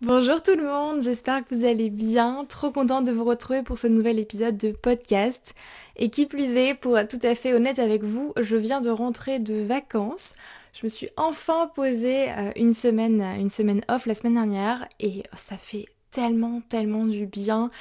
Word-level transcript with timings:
Bonjour 0.00 0.40
tout 0.40 0.54
le 0.54 0.62
monde, 0.62 1.02
j'espère 1.02 1.44
que 1.44 1.52
vous 1.52 1.64
allez 1.64 1.90
bien. 1.90 2.46
Trop 2.48 2.70
contente 2.70 3.04
de 3.04 3.10
vous 3.10 3.24
retrouver 3.24 3.64
pour 3.64 3.76
ce 3.78 3.88
nouvel 3.88 4.20
épisode 4.20 4.56
de 4.56 4.70
podcast. 4.70 5.56
Et 5.96 6.08
qui 6.08 6.26
plus 6.26 6.56
est, 6.56 6.74
pour 6.74 6.96
être 6.96 7.18
tout 7.18 7.26
à 7.26 7.34
fait 7.34 7.52
honnête 7.52 7.80
avec 7.80 8.04
vous, 8.04 8.32
je 8.40 8.54
viens 8.54 8.80
de 8.80 8.90
rentrer 8.90 9.40
de 9.40 9.60
vacances. 9.60 10.36
Je 10.72 10.86
me 10.86 10.88
suis 10.88 11.08
enfin 11.16 11.68
posée 11.74 12.30
euh, 12.30 12.52
une 12.54 12.74
semaine, 12.74 13.20
une 13.40 13.50
semaine 13.50 13.80
off 13.88 14.06
la 14.06 14.14
semaine 14.14 14.34
dernière 14.34 14.86
et 15.00 15.24
ça 15.34 15.56
fait 15.56 15.86
tellement, 16.12 16.62
tellement 16.68 17.04
du 17.04 17.26
bien. 17.26 17.72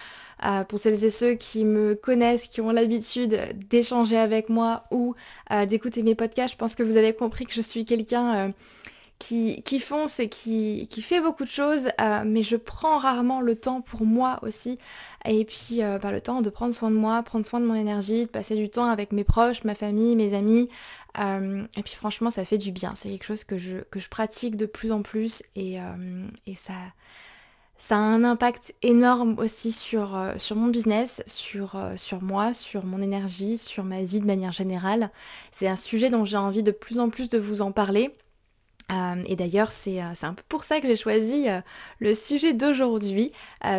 Euh, 0.44 0.64
pour 0.64 0.80
celles 0.80 1.06
et 1.06 1.12
ceux 1.12 1.36
qui 1.36 1.66
me 1.66 1.94
connaissent, 1.94 2.48
qui 2.48 2.62
ont 2.62 2.72
l'habitude 2.72 3.40
d'échanger 3.70 4.18
avec 4.18 4.50
moi 4.50 4.86
ou 4.90 5.14
euh, 5.52 5.68
d'écouter 5.68 6.02
mes 6.02 6.16
podcasts, 6.16 6.54
je 6.54 6.58
pense 6.58 6.74
que 6.74 6.82
vous 6.82 6.98
avez 6.98 7.14
compris 7.14 7.46
que 7.46 7.54
je 7.54 7.62
suis 7.62 7.86
quelqu'un 7.86 8.54
qui, 9.20 9.64
qui 9.64 9.80
fonce 9.80 10.20
et 10.20 10.30
qui, 10.30 10.88
qui, 10.92 11.02
fait 11.02 11.22
beaucoup 11.22 11.44
de 11.44 11.50
choses, 11.50 11.90
euh, 12.00 12.24
mais 12.26 12.44
je 12.44 12.56
prends 12.56 12.98
rarement 12.98 13.42
le 13.42 13.56
temps 13.56 13.82
pour 13.82 14.06
moi 14.06 14.40
aussi. 14.44 14.78
Et 15.26 15.44
puis 15.44 15.82
euh, 15.84 15.98
bah, 15.98 16.12
le 16.12 16.22
temps 16.22 16.42
de 16.42 16.50
prendre 16.50 16.74
soin 16.74 16.92
de 16.92 16.96
moi, 16.96 17.22
prendre 17.24 17.46
soin 17.46 17.60
de 17.60 17.66
mon 17.66 17.74
énergie, 17.74 18.26
de 18.26 18.30
passer 18.30 18.56
du 18.56 18.70
temps 18.70 18.86
avec 18.86 19.12
mes 19.12 19.24
proches, 19.24 19.64
ma 19.64 19.76
famille, 19.76 20.16
mes 20.16 20.34
amis. 20.36 20.70
Euh, 21.20 21.66
et 21.76 21.84
puis 21.84 21.96
franchement, 21.96 22.30
ça 22.30 22.46
fait 22.46 22.60
du 22.60 22.72
bien. 22.72 22.94
C'est 22.96 23.10
quelque 23.10 23.26
chose 23.26 23.44
que 23.44 23.58
je, 23.58 23.78
que 23.90 24.00
je 24.00 24.08
pratique 24.08 24.56
de 24.56 24.68
plus 24.68 24.92
en 24.92 25.02
plus 25.02 25.42
et, 25.56 25.78
et 26.46 26.56
ça, 26.56 26.74
ça 27.80 27.96
a 27.96 28.00
un 28.00 28.24
impact 28.24 28.76
énorme 28.84 29.40
aussi 29.40 29.72
sur, 29.72 30.16
sur 30.38 30.56
mon 30.56 30.68
business, 30.68 31.24
sur, 31.26 31.76
sur 31.96 32.22
moi, 32.22 32.54
sur 32.54 32.86
mon 32.86 33.02
énergie, 33.02 33.58
sur 33.58 33.84
ma 33.84 34.04
vie 34.04 34.22
de 34.22 34.26
manière 34.28 34.52
générale. 34.52 35.10
C'est 35.52 35.68
un 35.68 35.76
sujet 35.76 36.12
dont 36.12 36.24
j'ai 36.24 36.38
envie 36.38 36.64
de 36.64 36.72
plus 36.72 37.00
en 37.00 37.10
plus 37.10 37.30
de 37.30 37.40
vous 37.40 37.64
en 37.64 37.72
parler. 37.72 38.14
Euh, 38.90 39.22
et 39.28 39.36
d'ailleurs, 39.36 39.70
euh, 39.88 40.12
c'est 40.16 40.26
un 40.26 40.34
peu 40.34 40.44
pour 40.48 40.64
ça 40.64 40.80
que 40.80 40.88
j'ai 40.88 40.96
choisi 40.96 41.50
euh, 41.50 41.60
le 42.00 42.14
sujet 42.14 42.54
d'aujourd'hui, 42.54 43.32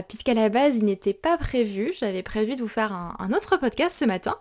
puisqu'à 0.06 0.34
la 0.34 0.48
base, 0.50 0.76
il 0.76 0.84
n'était 0.84 1.14
pas 1.14 1.38
prévu. 1.38 1.92
J'avais 1.98 2.22
prévu 2.22 2.56
de 2.56 2.62
vous 2.62 2.68
faire 2.68 2.92
un, 2.92 3.32
autre 3.32 3.56
podcast 3.56 3.96
ce 3.98 4.04
matin, 4.04 4.36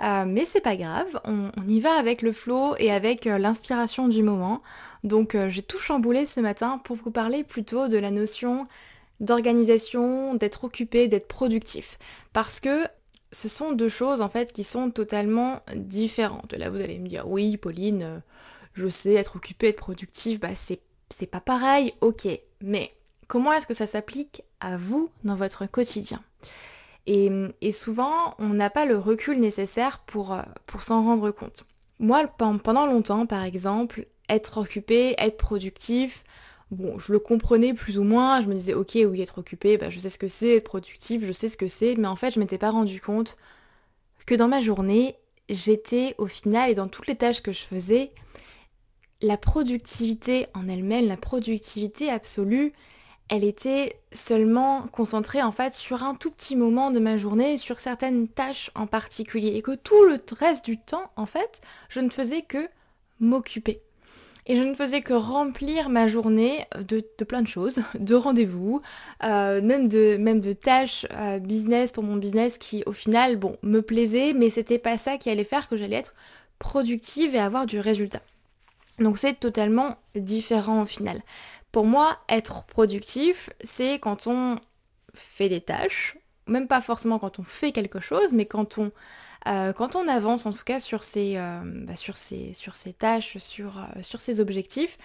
mais 0.00 0.44
c'est 0.44 0.60
pas 0.60 0.76
grave. 0.76 1.20
On, 1.24 1.50
on, 1.56 1.68
y 1.68 1.80
va 1.80 1.92
avec 1.92 2.22
le 2.22 2.32
flow 2.32 2.74
et 2.78 2.90
avec 2.92 3.24
l'inspiration 3.24 4.08
du 4.08 4.22
moment. 4.22 4.62
Donc, 5.04 5.36
j'ai 5.48 5.62
tout 5.62 5.78
chamboulé 5.78 6.26
ce 6.26 6.40
matin 6.40 6.78
pour 6.84 6.96
vous 6.96 7.10
parler 7.10 7.44
plutôt 7.44 7.88
de 7.88 7.96
la 7.96 8.10
notion 8.10 8.66
d'organisation, 9.20 10.34
d'être 10.34 10.64
occupé, 10.64 11.08
d'être 11.08 11.28
productif. 11.28 11.98
Parce 12.32 12.60
que 12.60 12.84
ce 13.32 13.48
sont 13.48 13.72
deux 13.72 13.88
choses 13.88 14.22
en 14.22 14.28
fait 14.28 14.52
qui 14.52 14.64
sont 14.64 14.90
totalement 14.90 15.60
différentes. 15.76 16.52
Là, 16.52 16.68
vous 16.68 16.80
allez 16.80 16.98
me 16.98 17.06
dire, 17.06 17.28
oui, 17.28 17.56
Pauline 17.56 18.22
je 18.74 18.86
sais, 18.88 19.14
être 19.14 19.36
occupé, 19.36 19.68
être 19.68 19.76
productif, 19.76 20.40
bah 20.40 20.54
c'est, 20.54 20.80
pas 21.26 21.40
pareil, 21.40 21.94
ok. 22.00 22.28
Mais 22.62 22.94
comment 23.28 23.52
est-ce 23.52 23.66
que 23.66 23.74
ça 23.74 23.86
s'applique 23.86 24.42
à 24.60 24.76
vous 24.76 25.10
dans 25.24 25.34
votre 25.34 25.66
quotidien? 25.66 26.22
Et, 27.06 27.72
souvent, 27.72 28.34
on 28.38 28.50
n'a 28.50 28.70
pas 28.70 28.86
le 28.86 28.96
recul 28.96 29.40
nécessaire 29.40 29.98
pour, 30.00 30.32
euh, 30.32 30.42
s'en 30.78 31.02
rendre 31.02 31.30
compte. 31.30 31.64
Moi, 31.98 32.26
pendant 32.26 32.86
longtemps, 32.86 33.26
par 33.26 33.42
exemple, 33.44 34.06
être 34.28 34.58
occupé, 34.58 35.14
être 35.18 35.36
productif, 35.36 36.22
bon, 36.70 36.98
je 36.98 37.12
le 37.12 37.18
comprenais 37.18 37.74
plus 37.74 37.98
ou 37.98 38.04
moins, 38.04 38.40
je 38.40 38.46
me 38.46 38.54
disais, 38.54 38.74
ok, 38.74 38.98
oui, 39.06 39.20
être 39.20 39.38
occupé, 39.38 39.76
bah, 39.76 39.90
je 39.90 39.98
sais 39.98 40.08
ce 40.08 40.18
que 40.18 40.28
c'est, 40.28 40.56
être 40.56 40.64
productif, 40.64 41.24
je 41.24 41.32
sais 41.32 41.48
ce 41.48 41.56
que 41.56 41.66
c'est, 41.66 41.96
mais 41.96 42.08
en 42.08 42.16
fait, 42.16 42.32
je 42.32 42.40
m'étais 42.40 42.58
pas 42.58 42.70
rendu 42.70 43.00
compte 43.00 43.36
que 44.26 44.34
dans 44.34 44.48
ma 44.48 44.60
journée, 44.60 45.16
j'étais 45.48 46.14
au 46.18 46.26
final 46.26 46.70
et 46.70 46.74
dans 46.74 46.88
toutes 46.88 47.08
les 47.08 47.16
tâches 47.16 47.42
que 47.42 47.52
je 47.52 47.62
faisais, 47.62 48.12
la 49.22 49.36
productivité 49.36 50.46
en 50.54 50.68
elle-même, 50.68 51.06
la 51.06 51.16
productivité 51.16 52.10
absolue, 52.10 52.72
elle 53.28 53.44
était 53.44 54.00
seulement 54.12 54.86
concentrée 54.92 55.42
en 55.42 55.52
fait 55.52 55.72
sur 55.72 56.02
un 56.02 56.14
tout 56.14 56.30
petit 56.30 56.56
moment 56.56 56.90
de 56.90 56.98
ma 56.98 57.16
journée, 57.16 57.58
sur 57.58 57.78
certaines 57.78 58.26
tâches 58.28 58.70
en 58.74 58.86
particulier, 58.86 59.54
et 59.54 59.62
que 59.62 59.76
tout 59.76 60.02
le 60.04 60.20
reste 60.38 60.64
du 60.64 60.78
temps, 60.78 61.10
en 61.16 61.26
fait, 61.26 61.60
je 61.88 62.00
ne 62.00 62.10
faisais 62.10 62.42
que 62.42 62.68
m'occuper. 63.20 63.82
Et 64.46 64.56
je 64.56 64.62
ne 64.62 64.74
faisais 64.74 65.02
que 65.02 65.12
remplir 65.12 65.90
ma 65.90 66.08
journée 66.08 66.66
de, 66.80 67.00
plein 67.24 67.42
de 67.42 67.46
choses, 67.46 67.82
de 67.98 68.16
rendez-vous, 68.16 68.82
euh, 69.22 69.62
même, 69.62 69.86
de, 69.86 70.52
tâches 70.52 71.06
euh, 71.12 71.38
business 71.38 71.92
pour 71.92 72.02
mon 72.02 72.16
business 72.16 72.58
qui 72.58 72.82
au 72.86 72.92
final, 72.92 73.36
bon, 73.36 73.56
me 73.62 73.80
plaisait, 73.80 74.32
mais 74.32 74.50
c'était 74.50 74.78
pas 74.78 74.98
ça 74.98 75.18
qui 75.18 75.30
allait 75.30 75.44
faire 75.44 75.68
que 75.68 75.76
j'allais 75.76 75.96
être 75.96 76.14
productive 76.58 77.34
et 77.36 77.38
avoir 77.38 77.66
du 77.66 77.78
résultat. 77.78 78.22
Donc 79.00 79.18
c'est 79.18 79.34
totalement 79.34 79.96
différent 80.14 80.82
au 80.82 80.86
final. 80.86 81.22
Pour 81.72 81.86
moi, 81.86 82.18
être 82.28 82.64
productif, 82.64 83.50
c'est 83.62 83.98
quand 83.98 84.26
on 84.26 84.58
fait 85.14 85.48
des 85.48 85.60
tâches, 85.60 86.16
même 86.46 86.66
pas 86.68 86.80
forcément 86.80 87.18
quand 87.18 87.38
on 87.38 87.42
fait 87.44 87.72
quelque 87.72 88.00
chose, 88.00 88.32
mais 88.32 88.46
quand 88.46 88.78
on, 88.78 88.92
euh, 89.46 89.72
avance 90.08 90.44
en 90.46 90.52
tout 90.52 90.64
cas 90.64 90.80
sur 90.80 91.02
ces, 91.04 91.36
euh, 91.36 91.60
bah, 91.64 91.94
tâches, 92.98 93.38
sur, 93.38 93.78
euh, 93.78 94.02
sur 94.02 94.20
ces 94.20 94.40
objectifs, 94.40 94.98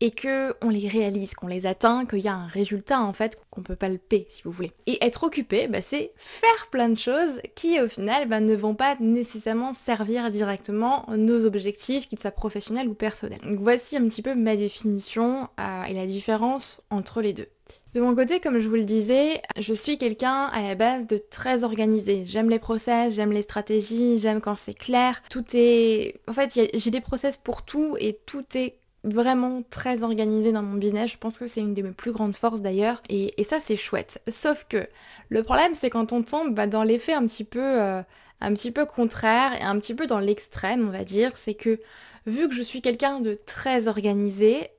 et 0.00 0.10
que 0.10 0.54
on 0.62 0.70
les 0.70 0.88
réalise, 0.88 1.34
qu'on 1.34 1.46
les 1.46 1.66
atteint, 1.66 2.06
qu'il 2.06 2.20
y 2.20 2.28
a 2.28 2.34
un 2.34 2.46
résultat 2.46 3.00
en 3.00 3.12
fait 3.12 3.38
qu'on 3.50 3.62
peut 3.62 3.76
palper 3.76 4.26
si 4.28 4.42
vous 4.42 4.50
voulez. 4.50 4.72
Et 4.86 5.04
être 5.04 5.24
occupé, 5.24 5.68
bah, 5.68 5.80
c'est 5.80 6.12
faire 6.16 6.68
plein 6.70 6.88
de 6.88 6.98
choses 6.98 7.40
qui 7.54 7.80
au 7.80 7.88
final 7.88 8.28
bah, 8.28 8.40
ne 8.40 8.54
vont 8.54 8.74
pas 8.74 8.96
nécessairement 9.00 9.72
servir 9.72 10.30
directement 10.30 11.06
nos 11.16 11.44
objectifs, 11.44 12.08
qu'ils 12.08 12.18
soient 12.18 12.30
professionnels 12.30 12.88
ou 12.88 12.94
personnels. 12.94 13.40
Donc 13.42 13.58
voici 13.60 13.96
un 13.96 14.04
petit 14.08 14.22
peu 14.22 14.34
ma 14.34 14.56
définition 14.56 15.48
euh, 15.58 15.84
et 15.84 15.94
la 15.94 16.06
différence 16.06 16.82
entre 16.90 17.20
les 17.20 17.32
deux. 17.32 17.48
De 17.94 18.00
mon 18.00 18.14
côté, 18.14 18.40
comme 18.40 18.58
je 18.58 18.68
vous 18.68 18.76
le 18.76 18.84
disais, 18.84 19.42
je 19.58 19.74
suis 19.74 19.98
quelqu'un 19.98 20.46
à 20.46 20.62
la 20.62 20.74
base 20.74 21.06
de 21.06 21.18
très 21.18 21.64
organisé. 21.64 22.22
J'aime 22.24 22.48
les 22.48 22.58
process, 22.58 23.14
j'aime 23.14 23.32
les 23.32 23.42
stratégies, 23.42 24.18
j'aime 24.18 24.40
quand 24.40 24.56
c'est 24.56 24.74
clair. 24.74 25.22
Tout 25.30 25.44
est... 25.54 26.20
En 26.28 26.32
fait, 26.32 26.68
j'ai 26.72 26.90
des 26.90 27.00
process 27.00 27.38
pour 27.38 27.64
tout 27.64 27.96
et 28.00 28.18
tout 28.26 28.44
est 28.54 28.79
vraiment 29.04 29.62
très 29.70 30.02
organisé 30.04 30.52
dans 30.52 30.62
mon 30.62 30.76
business. 30.76 31.10
Je 31.10 31.18
pense 31.18 31.38
que 31.38 31.46
c'est 31.46 31.60
une 31.60 31.74
de 31.74 31.82
mes 31.82 31.92
plus 31.92 32.12
grandes 32.12 32.36
forces 32.36 32.60
d'ailleurs. 32.60 33.02
Et, 33.08 33.32
ça, 33.44 33.58
c'est 33.58 33.76
chouette. 33.76 34.20
Sauf 34.28 34.66
que 34.68 34.86
le 35.28 35.42
problème, 35.42 35.74
c'est 35.74 35.90
quand 35.90 36.12
on 36.12 36.22
tombe 36.22 36.54
bah, 36.54 36.66
dans 36.66 36.82
l'effet 36.82 37.14
un 37.14 37.26
petit 37.26 37.44
peu... 37.44 37.60
Euh, 37.60 38.02
un 38.40 38.54
petit 38.54 38.70
peu 38.70 38.86
contraire 38.86 39.52
et 39.60 39.62
un 39.62 39.78
petit 39.78 39.94
peu 39.94 40.06
dans 40.06 40.18
l'extrême, 40.18 40.88
on 40.88 40.90
va 40.90 41.04
dire, 41.04 41.36
c'est 41.36 41.54
que 41.54 41.78
vu 42.26 42.48
que 42.48 42.54
je 42.54 42.62
suis 42.62 42.80
quelqu'un 42.80 43.20
de 43.20 43.38
très 43.46 43.88
organisé, 43.88 44.70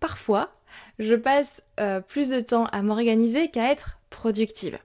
parfois, 0.00 0.50
je 0.98 1.14
passe 1.14 1.62
euh, 1.80 2.00
plus 2.00 2.28
de 2.28 2.40
temps 2.40 2.66
à 2.66 2.82
m'organiser 2.82 3.50
qu'à 3.50 3.70
être 3.70 3.98
productive. 4.10 4.78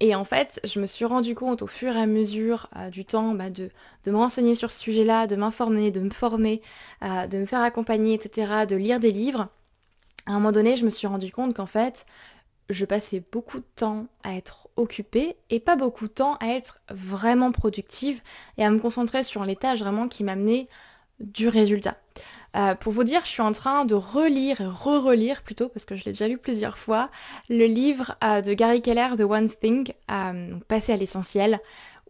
Et 0.00 0.14
en 0.14 0.24
fait, 0.24 0.60
je 0.64 0.78
me 0.78 0.86
suis 0.86 1.04
rendu 1.04 1.34
compte 1.34 1.62
au 1.62 1.66
fur 1.66 1.96
et 1.96 2.00
à 2.00 2.06
mesure 2.06 2.68
euh, 2.76 2.88
du 2.90 3.04
temps 3.04 3.34
bah, 3.34 3.50
de, 3.50 3.70
me 4.06 4.16
renseigner 4.16 4.54
sur 4.54 4.70
ce 4.70 4.78
sujet-là, 4.78 5.26
de 5.26 5.34
m'informer, 5.34 5.90
de 5.90 6.00
me 6.00 6.10
former, 6.10 6.62
euh, 7.02 7.26
de 7.26 7.38
me 7.38 7.46
faire 7.46 7.62
accompagner, 7.62 8.14
etc., 8.14 8.66
de 8.68 8.76
lire 8.76 9.00
des 9.00 9.10
livres. 9.10 9.48
À 10.26 10.32
un 10.32 10.34
moment 10.34 10.52
donné, 10.52 10.76
je 10.76 10.84
me 10.84 10.90
suis 10.90 11.08
rendu 11.08 11.32
compte 11.32 11.54
qu'en 11.54 11.66
fait, 11.66 12.06
je 12.70 12.84
passais 12.84 13.22
beaucoup 13.32 13.58
de 13.58 13.66
temps 13.76 14.06
à 14.22 14.36
être 14.36 14.68
occupée 14.76 15.36
et 15.50 15.58
pas 15.58 15.74
beaucoup 15.74 16.06
de 16.06 16.12
temps 16.12 16.36
à 16.36 16.48
être 16.48 16.80
vraiment 16.90 17.50
productive 17.50 18.20
et 18.56 18.64
à 18.64 18.70
me 18.70 18.78
concentrer 18.78 19.24
sur 19.24 19.44
les 19.44 19.56
tâches 19.56 19.80
vraiment 19.80 20.06
qui 20.06 20.22
m'amenaient 20.22 20.68
du 21.18 21.48
résultat. 21.48 21.96
Euh, 22.58 22.74
pour 22.74 22.92
vous 22.92 23.04
dire, 23.04 23.20
je 23.24 23.30
suis 23.30 23.42
en 23.42 23.52
train 23.52 23.84
de 23.84 23.94
relire 23.94 24.60
et 24.60 24.66
re-relire 24.66 25.42
plutôt, 25.42 25.68
parce 25.68 25.84
que 25.84 25.94
je 25.94 26.04
l'ai 26.04 26.12
déjà 26.12 26.26
lu 26.26 26.38
plusieurs 26.38 26.76
fois, 26.76 27.10
le 27.48 27.66
livre 27.66 28.16
euh, 28.24 28.40
de 28.40 28.52
Gary 28.52 28.82
Keller, 28.82 29.10
The 29.16 29.22
One 29.22 29.48
Thing, 29.48 29.92
euh, 30.10 30.56
Passer 30.66 30.92
à 30.92 30.96
l'essentiel, 30.96 31.60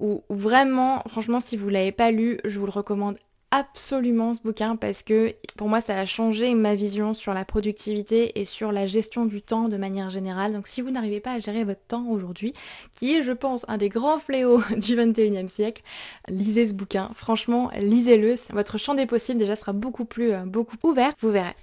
où 0.01 0.23
vraiment, 0.31 1.03
franchement, 1.07 1.41
si 1.41 1.57
vous 1.57 1.69
l'avez 1.69 1.93
pas 1.93 2.11
lu, 2.11 2.39
je 2.45 2.59
vous 2.59 2.67
le 2.67 2.73
recommande 2.73 3.19
absolument 3.51 4.35
ce 4.35 4.43
bouquin 4.43 4.77
parce 4.77 5.03
que 5.03 5.35
pour 5.57 5.69
moi 5.69 5.81
ça 5.81 5.97
a 5.99 6.05
changé 6.05 6.55
ma 6.55 6.75
vision 6.75 7.15
sur 7.15 7.33
la 7.33 7.45
productivité 7.45 8.39
et 8.39 8.45
sur 8.45 8.73
la 8.73 8.87
gestion 8.87 9.25
du 9.25 9.41
temps 9.43 9.69
de 9.69 9.77
manière 9.77 10.11
générale. 10.11 10.53
Donc 10.53 10.69
si 10.69 10.83
vous 10.83 10.91
n'arrivez 10.91 11.21
pas 11.21 11.33
à 11.33 11.39
gérer 11.39 11.65
votre 11.65 11.81
temps 11.81 12.07
aujourd'hui, 12.09 12.53
qui 12.95 13.15
est 13.15 13.23
je 13.23 13.33
pense 13.33 13.65
un 13.69 13.79
des 13.79 13.89
grands 13.89 14.19
fléaux 14.19 14.59
du 14.77 14.97
21e 14.97 15.49
siècle, 15.49 15.83
lisez 16.29 16.67
ce 16.67 16.75
bouquin. 16.75 17.11
Franchement, 17.15 17.71
lisez-le. 17.79 18.35
Votre 18.53 18.79
champ 18.79 18.95
des 18.95 19.07
possibles 19.07 19.39
déjà 19.39 19.57
sera 19.57 19.73
beaucoup 19.73 20.05
plus 20.05 20.33
euh, 20.33 20.45
beaucoup 20.45 20.77
ouvert, 20.83 21.13
vous 21.21 21.31
verrez. 21.31 21.55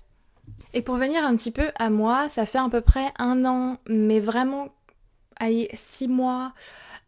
Et 0.74 0.82
pour 0.82 0.96
venir 0.96 1.24
un 1.24 1.36
petit 1.36 1.52
peu 1.52 1.72
à 1.78 1.90
moi, 1.90 2.30
ça 2.30 2.46
fait 2.46 2.58
à 2.58 2.68
peu 2.70 2.82
près 2.82 3.12
un 3.18 3.46
an, 3.46 3.78
mais 3.88 4.20
vraiment, 4.20 4.70
allez, 5.38 5.70
six 5.74 6.08
mois, 6.08 6.54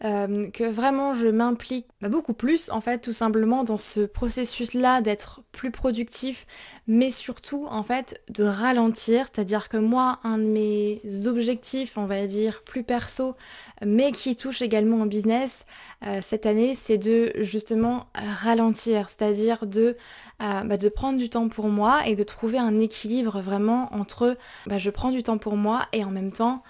euh, 0.04 0.52
que 0.52 0.64
vraiment 0.64 1.16
je 1.16 1.28
m'implique 1.28 1.88
beaucoup 2.02 2.36
plus 2.36 2.70
en 2.70 2.82
fait 2.82 3.00
tout 3.00 3.14
simplement 3.14 3.64
dans 3.64 3.80
ce 3.80 4.02
processus 4.02 4.76
là 4.76 5.02
d'être 5.02 5.42
plus 5.52 5.72
productif 5.72 6.46
mais 6.86 7.10
surtout 7.10 7.66
en 7.68 7.82
fait 7.82 8.22
de 8.30 8.44
ralentir. 8.44 9.26
C'est 9.26 9.42
à 9.42 9.44
dire 9.44 9.70
que 9.70 9.78
moi 9.78 10.20
un 10.24 10.38
de 10.38 10.44
mes 10.44 11.02
objectifs 11.26 11.98
on 11.98 12.06
va 12.06 12.28
dire 12.28 12.62
plus 12.64 12.84
perso 12.84 13.36
mais 13.84 14.12
qui 14.12 14.36
touche 14.36 14.62
également 14.62 15.02
au 15.02 15.06
business 15.06 15.66
euh, 16.06 16.20
cette 16.22 16.46
année 16.46 16.76
c'est 16.76 17.00
de 17.00 17.32
justement 17.38 18.06
ralentir. 18.14 19.10
C'est 19.10 19.24
à 19.24 19.32
dire 19.32 19.66
de 19.66 19.98
euh, 20.44 20.64
bah, 20.64 20.78
de 20.78 20.90
prendre 20.90 21.18
du 21.18 21.30
temps 21.30 21.50
pour 21.50 21.70
moi 21.70 22.06
et 22.06 22.14
de 22.14 22.22
trouver 22.22 22.60
un 22.60 22.80
équilibre 22.80 23.42
vraiment 23.42 23.90
entre 23.96 24.38
bah, 24.68 24.78
je 24.78 24.92
prends 24.92 25.10
du 25.10 25.24
temps 25.24 25.40
pour 25.40 25.58
moi 25.58 25.88
et 25.92 26.04
en 26.04 26.12
même 26.12 26.32
temps 26.32 26.62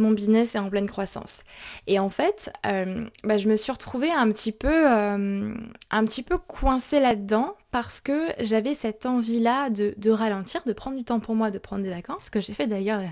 mon 0.00 0.10
business 0.10 0.54
est 0.54 0.58
en 0.58 0.68
pleine 0.68 0.88
croissance. 0.88 1.42
Et 1.86 1.98
en 1.98 2.08
fait, 2.08 2.52
euh, 2.66 3.04
bah, 3.24 3.38
je 3.38 3.48
me 3.48 3.56
suis 3.56 3.70
retrouvée 3.72 4.10
un 4.10 4.28
petit 4.30 4.52
peu, 4.52 4.90
euh, 4.90 5.54
un 5.90 6.04
petit 6.04 6.22
peu 6.22 6.38
coincée 6.38 7.00
là-dedans 7.00 7.54
parce 7.70 8.00
que 8.00 8.28
j'avais 8.40 8.74
cette 8.74 9.06
envie-là 9.06 9.70
de, 9.70 10.10
ralentir, 10.10 10.62
de 10.64 10.72
prendre 10.72 10.96
du 10.96 11.04
temps 11.04 11.20
pour 11.20 11.34
moi, 11.34 11.50
de 11.50 11.58
prendre 11.58 11.84
des 11.84 11.90
vacances, 11.90 12.30
que 12.30 12.40
j'ai 12.40 12.52
fait 12.52 12.66
d'ailleurs 12.66 13.02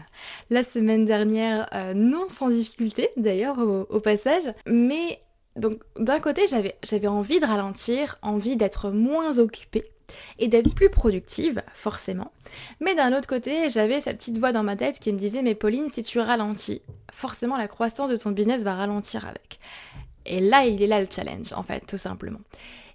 la, 0.50 0.62
semaine 0.62 1.05
dernière, 1.05 1.69
euh, 1.75 1.94
non 1.94 2.29
sans 2.29 2.49
difficulté 2.49 3.11
d'ailleurs 3.17 3.58
au, 3.58 3.87
au, 3.88 4.00
passage. 4.00 4.43
Mais 4.67 5.20
donc 5.55 5.81
d'un 5.99 6.19
côté, 6.19 6.43
j'avais 6.82 7.06
envie 7.06 7.38
de 7.38 7.46
ralentir, 7.46 8.17
envie 8.23 8.56
d'être 8.56 8.90
moins 8.90 9.38
occupée 9.38 9.85
et 10.38 10.49
d'être 10.49 10.75
plus 10.75 10.90
productive, 10.90 11.62
forcément. 11.72 12.32
Mais 12.81 12.94
d'un 12.94 13.16
autre 13.16 13.28
côté, 13.28 13.70
j'avais 13.70 14.00
cette 14.00 14.19
petite 14.19 14.38
voix 14.38 14.52
dans 14.52 14.62
ma 14.62 14.76
tête 14.76 14.99
qui 14.99 15.12
me 15.12 15.19
disait 15.19 15.43
Mais 15.43 15.55
Pauline, 15.55 15.88
si 15.88 16.02
tu 16.02 16.20
ralentis, 16.20 16.82
forcément 17.12 17.56
la 17.56 17.69
croissance 17.69 18.10
de 18.10 18.16
ton 18.16 18.31
business 18.31 18.62
va 18.62 18.75
ralentir 18.75 19.26
avec. 19.26 19.58
Et 20.26 20.40
là, 20.40 20.64
il 20.66 20.82
est 20.82 20.87
là 20.87 21.00
le 21.00 21.08
challenge, 21.10 21.52
en 21.52 21.62
fait, 21.62 21.81
tout 21.87 21.99
simplement. 21.99 22.40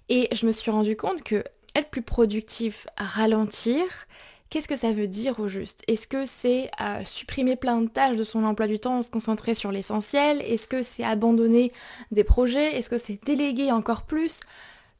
Et 0.08 0.28
je 0.32 0.46
me 0.46 0.52
suis 0.52 0.70
rendu 0.70 0.96
compte 0.96 1.22
que 1.22 1.42
être 1.74 1.90
plus 1.90 2.02
productif, 2.02 2.86
ralentir, 2.96 4.06
Qu'est-ce 4.54 4.68
que 4.68 4.76
ça 4.76 4.92
veut 4.92 5.08
dire 5.08 5.40
au 5.40 5.48
juste? 5.48 5.82
Est-ce 5.88 6.06
que 6.06 6.24
c'est 6.24 6.70
euh, 6.80 7.04
supprimer 7.04 7.56
plein 7.56 7.80
de 7.80 7.88
tâches 7.88 8.16
de 8.16 8.22
son 8.22 8.44
emploi 8.44 8.68
du 8.68 8.78
temps, 8.78 9.02
se 9.02 9.10
concentrer 9.10 9.52
sur 9.52 9.72
l'essentiel? 9.72 10.40
Est-ce 10.42 10.68
que 10.68 10.82
c'est 10.82 11.02
abandonner 11.02 11.72
des 12.12 12.22
projets? 12.22 12.76
Est-ce 12.76 12.88
que 12.88 12.96
c'est 12.96 13.18
déléguer 13.24 13.72
encore 13.72 14.02
plus? 14.02 14.42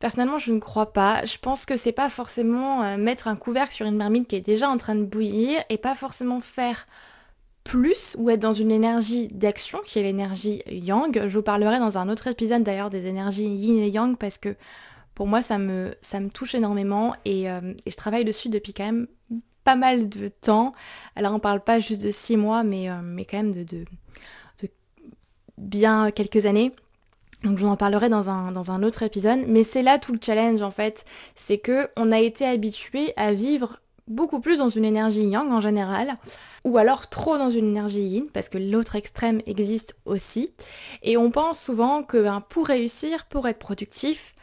Personnellement, 0.05 0.37
je 0.37 0.53
ne 0.53 0.59
crois 0.59 0.93
pas. 0.93 1.25
Je 1.25 1.39
pense 1.39 1.65
que 1.65 1.79
c'est 1.79 1.91
pas 1.91 2.11
forcément 2.11 2.83
euh, 2.83 2.99
mettre 2.99 3.27
un 3.27 3.37
couvercle 3.37 3.73
sur 3.73 3.87
une 3.87 3.97
marmite 3.97 4.29
qui 4.29 4.37
est 4.37 4.43
déjà 4.43 4.69
en 4.69 4.77
train 4.77 4.95
de 4.95 5.03
bouillir 5.03 5.63
et 5.71 5.79
pas 5.79 5.95
forcément 5.95 6.41
faire 6.41 6.85
plus 7.65 8.15
ou 8.19 8.29
être 8.29 8.41
dans 8.41 8.53
une 8.53 8.71
énergie 8.71 9.29
d'action 9.29 9.79
qui 9.83 9.99
est 9.99 10.03
l'énergie 10.03 10.63
yang. 10.67 11.27
Je 11.27 11.39
vous 11.39 11.43
parlerai 11.43 11.79
dans 11.79 11.97
un 11.97 12.11
autre 12.11 12.27
épisode 12.27 12.63
d'ailleurs 12.63 12.91
des 12.91 13.07
énergies 13.07 13.49
yin 13.49 13.79
et 13.79 13.89
yang 13.89 14.19
parce 14.19 14.37
que 14.37 14.57
pour 15.15 15.27
moi 15.27 15.41
ça 15.41 15.57
me, 15.57 15.95
ça 16.03 16.21
me 16.21 16.29
touche 16.29 16.55
énormément 16.55 17.17
et, 17.25 17.51
euh, 17.51 17.73
je 17.87 17.97
travaille 17.97 18.27
dessus 18.27 18.51
depuis 18.51 18.75
quand 18.75 18.85
même 18.85 19.07
pas 19.65 19.75
mal 19.75 20.11
de 20.11 20.29
temps. 20.29 20.75
Alors 21.17 21.33
on 21.33 21.39
parle 21.39 21.65
pas 21.65 21.79
juste 21.79 22.03
de 22.03 22.11
six 22.11 22.37
mois 22.37 22.63
mais, 22.63 22.91
euh, 22.91 23.01
mais 23.03 23.25
quand 23.25 23.39
même 23.39 23.55
de, 23.55 23.63
de 23.63 23.87
bien 25.57 26.11
quelques 26.11 26.45
années. 26.45 26.75
Donc 27.45 27.59
je 27.59 27.65
vous 27.65 27.71
en 27.71 27.77
parlerai 27.77 28.09
dans 28.09 28.31
un, 28.31 28.83
autre 28.83 29.03
épisode, 29.03 29.41
mais 29.47 29.63
c'est 29.63 29.83
là 29.83 29.99
tout 29.99 30.13
le 30.13 30.19
challenge 30.21 30.63
en 30.63 30.71
fait, 30.71 31.05
c'est 31.35 31.59
que 31.59 31.89
on 31.97 32.11
a 32.11 32.19
été 32.19 32.47
habitué 32.47 33.13
à 33.17 33.35
vivre 33.35 33.81
beaucoup 34.09 34.41
plus 34.41 34.59
dans 34.59 34.69
une 34.69 34.85
énergie 34.85 35.25
yang 35.25 35.53
en 35.53 35.61
général, 35.61 36.15
ou 36.65 36.79
alors 36.79 37.09
trop 37.09 37.37
dans 37.37 37.51
une 37.51 37.69
énergie 37.69 38.03
yin, 38.03 38.27
parce 38.33 38.49
que 38.49 38.59
l'autre 38.59 38.97
extrême 38.97 39.41
existe 39.47 39.97
aussi. 40.07 40.53
Et 41.03 41.17
on 41.19 41.31
pense 41.31 41.61
souvent 41.61 42.03
que 42.03 42.23
ben, 42.23 42.43
pour 42.49 42.67
réussir, 42.67 43.27
pour 43.27 43.47
être 43.47 43.59
productif, 43.59 44.35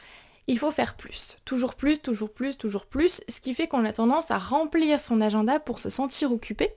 il 0.48 0.58
faut 0.58 0.72
faire 0.72 0.96
plus. 0.96 1.38
Toujours 1.46 1.76
plus, 1.76 2.02
toujours 2.02 2.32
plus, 2.32 2.58
toujours 2.58 2.86
plus, 2.86 3.22
ce 3.28 3.40
qui 3.40 3.54
fait 3.54 3.68
qu'on 3.68 3.86
a 3.86 3.92
tendance 3.92 4.32
à 4.32 4.38
remplir 4.38 5.00
son 5.00 5.22
agenda 5.22 5.60
pour 5.60 5.80
se 5.80 5.90
sentir 5.90 6.32
occupé, 6.32 6.74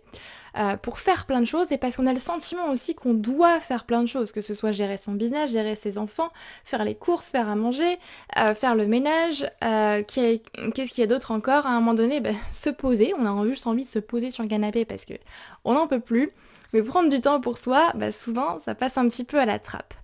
euh, 0.57 0.77
pour 0.77 1.01
faire 1.01 1.27
plein 1.27 1.41
de 1.41 1.47
choses, 1.47 1.73
et 1.73 1.79
parce 1.79 1.97
qu'on 1.97 2.07
a 2.07 2.13
le 2.13 2.21
sentiment 2.21 2.71
aussi 2.71 2.95
qu'on 2.95 3.15
doit 3.15 3.61
faire 3.61 3.85
plein 3.85 4.03
de 4.03 4.09
choses, 4.09 4.33
que 4.33 4.41
ce 4.41 4.55
soit 4.55 4.73
gérer 4.73 4.97
son 4.97 5.13
business, 5.13 5.51
gérer 5.51 5.77
ses 5.77 5.99
enfants, 5.99 6.31
faire 6.65 6.85
les 6.85 6.95
courses, 6.95 7.31
faire 7.31 7.49
à 7.49 7.57
manger, 7.57 7.99
euh, 8.39 8.55
faire 8.55 8.75
le 8.75 8.87
ménage, 8.87 9.51
euh, 9.65 10.03
qu'est-ce 10.07 10.93
qu'il 10.93 11.01
y 11.01 11.03
a 11.03 11.09
d'autre 11.09 11.31
encore? 11.33 11.67
À 11.67 11.71
un 11.71 11.81
moment 11.81 11.95
donné, 11.95 12.21
ben, 12.21 12.37
se 12.53 12.71
poser, 12.71 13.13
on 13.19 13.27
a 13.27 13.47
juste 13.47 13.67
envie 13.67 13.85
de 13.85 13.89
se 13.89 13.99
poser 13.99 14.31
sur 14.31 14.43
le 14.43 14.49
canapé 14.49 14.85
parce 14.85 15.05
que 15.05 15.15
on 15.65 15.73
n'en 15.75 15.87
peut 15.87 16.01
plus. 16.01 16.31
Mais 16.75 16.83
prendre 16.83 17.09
du 17.09 17.21
temps 17.21 17.41
pour 17.41 17.57
soi, 17.57 17.93
bah 17.95 18.11
souvent, 18.11 18.59
ça 18.59 18.75
passe 18.75 18.99
un 18.99 19.09
petit 19.09 19.23
peu 19.23 19.39
à 19.39 19.47
la 19.47 19.61
trappe. 19.61 19.95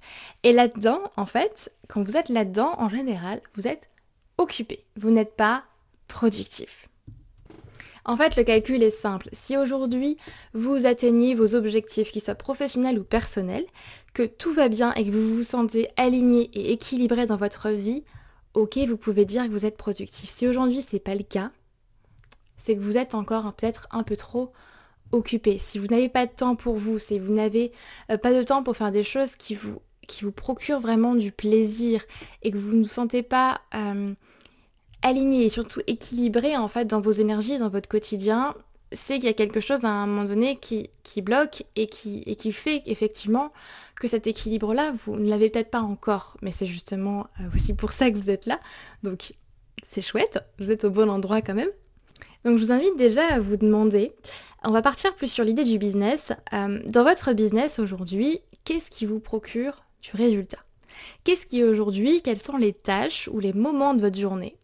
Et 0.45 0.53
là-dedans, 0.53 1.01
en 1.17 1.27
fait, 1.27 1.73
quand 1.89 2.05
vous 2.05 2.17
êtes 2.17 2.29
là-dedans, 2.29 2.77
en 2.79 2.89
général, 2.89 3.41
vous 3.55 3.67
êtes 3.67 3.91
occupé. 4.39 4.85
Vous 4.95 5.11
n'êtes 5.11 5.35
pas 5.35 5.65
productif. 6.07 6.89
En 8.05 8.17
fait, 8.17 8.37
le 8.37 8.45
calcul 8.45 8.85
est 8.85 8.93
simple. 8.93 9.29
Si 9.33 9.57
aujourd'hui 9.57 10.17
vous 10.55 10.87
atteignez 10.87 11.35
vos 11.35 11.57
objectifs, 11.57 12.13
qu'ils 12.13 12.23
soient 12.23 12.37
professionnels 12.37 13.01
ou 13.01 13.05
personnels, 13.05 13.67
que 14.15 14.23
tout 14.23 14.55
va 14.55 14.69
bien 14.69 14.95
et 14.95 15.05
que 15.05 15.11
vous 15.11 15.35
vous 15.35 15.43
sentez 15.43 15.89
aligné 15.97 16.51
et 16.55 16.73
équilibré 16.73 17.27
dans 17.27 17.37
votre 17.37 17.71
vie, 17.71 18.05
ok, 18.55 18.79
vous 18.87 18.97
pouvez 18.97 19.25
dire 19.25 19.45
que 19.47 19.53
vous 19.53 19.67
êtes 19.67 19.77
productif. 19.77 20.31
Si 20.31 20.47
aujourd'hui 20.47 20.83
c'est 20.83 21.01
pas 21.01 21.17
le 21.17 21.25
cas, 21.25 21.51
c'est 22.57 22.77
que 22.77 22.81
vous 22.81 22.97
êtes 22.97 23.17
encore 23.17 23.53
peut-être 23.55 23.89
un 23.91 24.05
peu 24.05 24.15
trop 24.15 24.53
occupé. 25.13 25.59
Si 25.59 25.79
vous 25.79 25.87
n'avez 25.87 26.09
pas 26.09 26.27
de 26.27 26.33
temps 26.33 26.57
pour 26.57 26.77
vous, 26.77 26.99
si 26.99 27.19
vous 27.19 27.33
n'avez 27.33 27.73
euh, 28.11 28.17
pas 28.17 28.33
de 28.33 28.43
temps 28.43 28.63
pour 28.63 28.77
faire 28.77 28.91
des 28.91 29.03
choses 29.03 29.37
qui 29.37 29.55
vous, 29.55 29.81
qui 30.07 30.25
vous 30.25 30.33
procurent 30.33 30.81
vraiment 30.81 31.15
du 31.15 31.33
plaisir 31.33 32.05
et 32.43 32.51
que 32.51 32.57
vous 32.57 32.77
ne 32.77 32.83
vous 32.83 32.89
sentez 32.89 33.23
pas 33.23 33.61
euh, 33.75 34.13
aligné 35.03 35.45
et 35.45 35.49
surtout 35.49 35.81
équilibré 35.87 36.57
en 36.57 36.69
fait 36.69 36.87
dans 36.87 37.01
vos 37.01 37.13
énergies, 37.13 37.59
dans 37.59 37.69
votre 37.69 37.89
quotidien, 37.89 38.55
c'est 38.93 39.15
qu'il 39.15 39.25
y 39.25 39.29
a 39.29 39.35
quelque 39.35 39.61
chose 39.61 39.85
à 39.85 39.89
un 39.89 40.07
moment 40.07 40.25
donné 40.25 40.57
qui, 40.57 40.91
bloque 41.23 41.65
et 41.77 41.87
qui, 41.87 42.23
et 42.27 42.35
qui 42.35 42.53
fait 42.53 42.83
effectivement 42.87 43.53
que 43.97 44.09
cet 44.09 44.27
équilibre-là, 44.27 44.93
vous 44.93 45.17
ne 45.17 45.29
l'avez 45.29 45.51
peut-être 45.51 45.71
pas 45.71 45.83
encore. 45.83 46.37
Mais 46.43 46.53
c'est 46.53 46.67
justement 46.67 47.27
euh, 47.41 47.45
aussi 47.55 47.75
pour 47.75 47.93
ça 47.93 48.11
que 48.11 48.17
vous 48.17 48.31
êtes 48.31 48.47
là. 48.47 48.59
Donc 49.03 49.35
c'est 49.87 50.03
chouette, 50.03 50.39
vous 50.59 50.71
êtes 50.71 50.85
au 50.85 50.91
bon 50.91 51.09
endroit 51.09 51.43
quand 51.43 51.55
même. 51.55 51.71
Donc 52.45 52.57
je 52.57 52.65
vous 52.65 52.73
invite 52.73 52.97
déjà 52.97 53.35
à 53.35 53.39
vous 53.39 53.57
demander, 53.57 54.13
on 54.63 54.71
va 54.71 54.83
partir 54.83 55.15
plus 55.15 55.31
sur 55.31 55.45
l'idée 55.45 55.65
du 55.65 55.79
business. 55.79 56.33
Euh, 56.53 56.81
dans 56.87 57.05
votre 57.05 57.33
business 57.33 57.79
aujourd'hui, 57.79 58.41
qu'est-ce 58.65 58.91
qui 58.91 59.07
vous 59.07 59.21
procure 59.21 59.85
du 60.03 60.11
résultat? 60.15 60.59
Qu'est-ce 61.25 61.47
qui 61.47 61.65
aujourd'hui, 61.65 62.21
quelles 62.23 62.39
sont 62.39 62.57
les 62.57 62.73
tâches 62.73 63.29
ou 63.33 63.39
les 63.39 63.53
moments 63.53 63.95
de 63.95 64.01
votre 64.01 64.19
journée 64.19 64.57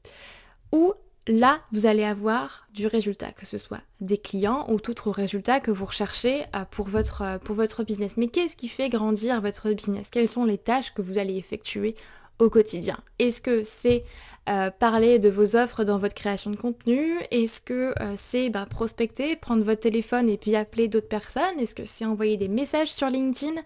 où 0.72 0.92
là, 1.26 1.60
vous 1.72 1.86
allez 1.86 2.04
avoir 2.04 2.66
du 2.72 2.86
résultat, 2.86 3.32
que 3.32 3.46
ce 3.46 3.58
soit 3.58 3.80
des 4.00 4.18
clients 4.18 4.66
ou 4.68 4.78
tout 4.78 4.92
autre 4.92 5.10
résultat 5.10 5.60
que 5.60 5.70
vous 5.70 5.84
recherchez 5.84 6.42
euh, 6.54 6.64
pour 6.70 6.88
votre, 6.88 7.22
euh, 7.22 7.38
pour 7.38 7.56
votre 7.56 7.82
business. 7.84 8.16
Mais 8.16 8.28
qu'est-ce 8.28 8.56
qui 8.56 8.68
fait 8.68 8.88
grandir 8.88 9.40
votre 9.40 9.70
business? 9.72 10.10
Quelles 10.10 10.28
sont 10.28 10.44
les 10.44 10.58
tâches 10.58 10.94
que 10.94 11.02
vous 11.02 11.18
allez 11.18 11.36
effectuer 11.36 11.94
au 12.38 12.50
quotidien. 12.50 12.98
Est-ce 13.18 13.40
que 13.40 13.62
c'est 13.64 14.04
euh, 14.48 14.70
parler 14.70 15.18
de 15.18 15.28
vos 15.28 15.56
offres 15.56 15.84
dans 15.84 15.98
votre 15.98 16.14
création 16.14 16.50
de 16.50 16.56
contenu? 16.56 17.18
Est-ce 17.30 17.60
que 17.60 17.94
c'est 18.16 18.50
bah, 18.50 18.66
prospecter, 18.68 19.36
prendre 19.36 19.64
votre 19.64 19.80
téléphone 19.80 20.28
et 20.28 20.36
puis 20.36 20.54
appeler 20.54 20.88
d'autres 20.88 21.08
personnes? 21.08 21.58
Est-ce 21.58 21.74
que 21.74 21.84
c'est 21.84 22.04
envoyer 22.04 22.36
des 22.36 22.48
messages 22.48 22.92
sur 22.92 23.08
LinkedIn? 23.08 23.60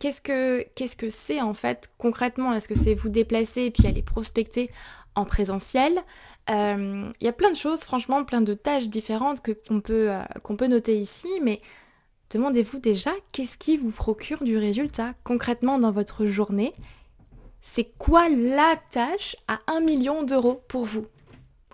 Qu'est-ce 0.00 0.20
que 0.20 0.66
qu'est-ce 0.74 0.96
que 0.96 1.08
c'est 1.08 1.40
en 1.40 1.54
fait 1.54 1.92
concrètement? 1.98 2.52
Est-ce 2.52 2.68
que 2.68 2.74
c'est 2.74 2.94
vous 2.94 3.08
déplacer 3.08 3.62
et 3.62 3.70
puis 3.70 3.86
aller 3.86 4.02
prospecter 4.02 4.70
en 5.14 5.24
présentiel? 5.24 6.02
Euh, 6.50 7.10
il 7.20 7.24
y 7.24 7.28
a 7.28 7.32
plein 7.32 7.50
de 7.50 7.56
choses, 7.56 7.80
franchement, 7.80 8.24
plein 8.24 8.40
de 8.40 8.54
tâches 8.54 8.88
différentes 8.88 9.42
qu'on 9.42 9.80
peut, 9.80 10.10
euh, 10.10 10.22
qu'on 10.42 10.56
peut 10.56 10.66
noter 10.66 10.98
ici, 10.98 11.28
mais 11.42 11.60
demandez-vous 12.30 12.78
déjà 12.78 13.12
qu'est-ce 13.30 13.56
qui 13.56 13.76
vous 13.76 13.90
procure 13.90 14.42
du 14.42 14.56
résultat 14.56 15.14
concrètement 15.24 15.78
dans 15.78 15.92
votre 15.92 16.26
journée. 16.26 16.72
C'est 17.62 17.96
quoi 17.96 18.28
la 18.28 18.76
tâche 18.90 19.36
à 19.46 19.60
1 19.68 19.80
million 19.80 20.24
d'euros 20.24 20.60
pour 20.66 20.84
vous 20.84 21.06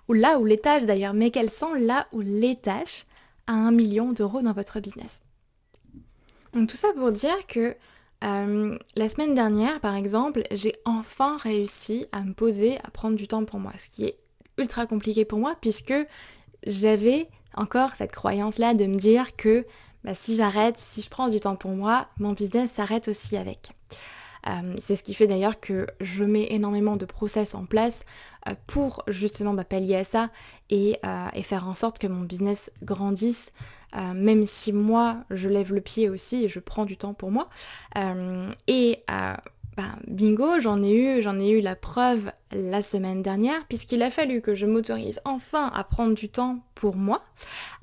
Ou 0.07 0.13
là 0.13 0.39
où 0.39 0.45
les 0.45 0.59
tâches 0.59 0.85
d'ailleurs, 0.85 1.15
mais 1.15 1.31
quelles 1.31 1.49
sont 1.49 1.73
là 1.73 2.07
où 2.13 2.21
les 2.21 2.55
tâches 2.55 3.05
à 3.47 3.53
1 3.53 3.71
million 3.71 4.11
d'euros 4.11 4.43
dans 4.43 4.53
votre 4.53 4.79
business 4.79 5.23
Donc 6.53 6.69
tout 6.69 6.77
ça 6.77 6.89
pour 6.95 7.11
dire 7.11 7.47
que 7.47 7.75
euh, 8.23 8.77
la 8.95 9.09
semaine 9.09 9.33
dernière, 9.33 9.79
par 9.79 9.95
exemple, 9.95 10.43
j'ai 10.51 10.75
enfin 10.85 11.37
réussi 11.37 12.05
à 12.11 12.21
me 12.21 12.33
poser, 12.33 12.77
à 12.83 12.91
prendre 12.91 13.15
du 13.15 13.27
temps 13.27 13.45
pour 13.45 13.59
moi, 13.59 13.71
ce 13.75 13.89
qui 13.89 14.05
est 14.05 14.19
ultra 14.59 14.85
compliqué 14.85 15.25
pour 15.25 15.39
moi 15.39 15.55
puisque 15.59 15.95
j'avais 16.67 17.29
encore 17.55 17.95
cette 17.95 18.11
croyance-là 18.11 18.75
de 18.75 18.85
me 18.85 18.97
dire 18.97 19.35
que 19.35 19.65
bah, 20.03 20.13
si 20.13 20.35
j'arrête, 20.35 20.77
si 20.77 21.01
je 21.01 21.09
prends 21.09 21.29
du 21.29 21.39
temps 21.39 21.55
pour 21.55 21.71
moi, 21.71 22.07
mon 22.19 22.33
business 22.33 22.71
s'arrête 22.71 23.07
aussi 23.07 23.37
avec. 23.37 23.71
Euh, 24.49 24.73
c'est 24.79 24.95
ce 24.95 25.03
qui 25.03 25.13
fait 25.13 25.27
d'ailleurs 25.27 25.59
que 25.59 25.87
je 25.99 26.23
mets 26.23 26.47
énormément 26.51 26.95
de 26.95 27.05
process 27.05 27.55
en 27.55 27.65
place 27.65 28.03
euh, 28.47 28.55
pour 28.67 29.03
justement 29.07 29.53
bah, 29.53 29.63
pallier 29.63 29.97
à 29.97 30.03
ça 30.03 30.29
et, 30.69 30.97
euh, 31.05 31.27
et, 31.33 31.43
faire 31.43 31.67
en 31.67 31.73
sorte 31.73 31.99
que 31.99 32.07
mon 32.07 32.21
business 32.21 32.71
grandisse, 32.83 33.51
même 33.95 34.45
si 34.45 34.71
moi 34.71 35.23
je 35.31 35.49
lève 35.49 35.73
le 35.73 35.81
pied 35.81 36.09
aussi 36.09 36.45
et 36.45 36.49
je 36.49 36.59
prends 36.59 36.85
du 36.85 36.95
temps 36.95 37.15
pour 37.15 37.31
moi. 37.31 37.49
Bah, 39.79 39.95
bingo, 40.07 40.59
j'en 40.59 40.83
ai 40.83 40.91
eu, 40.91 41.21
j'en 41.21 41.39
ai 41.39 41.51
eu 41.51 41.61
la 41.61 41.77
preuve 41.77 42.33
la 42.51 42.81
semaine 42.81 43.21
dernière, 43.21 43.65
puisqu'il 43.69 44.03
a 44.03 44.09
fallu 44.09 44.41
que 44.41 44.53
je 44.53 44.65
m'autorise 44.65 45.21
enfin 45.23 45.71
à 45.73 45.85
prendre 45.85 46.15
du 46.15 46.27
temps 46.27 46.59
pour 46.75 46.97
moi, 46.97 47.21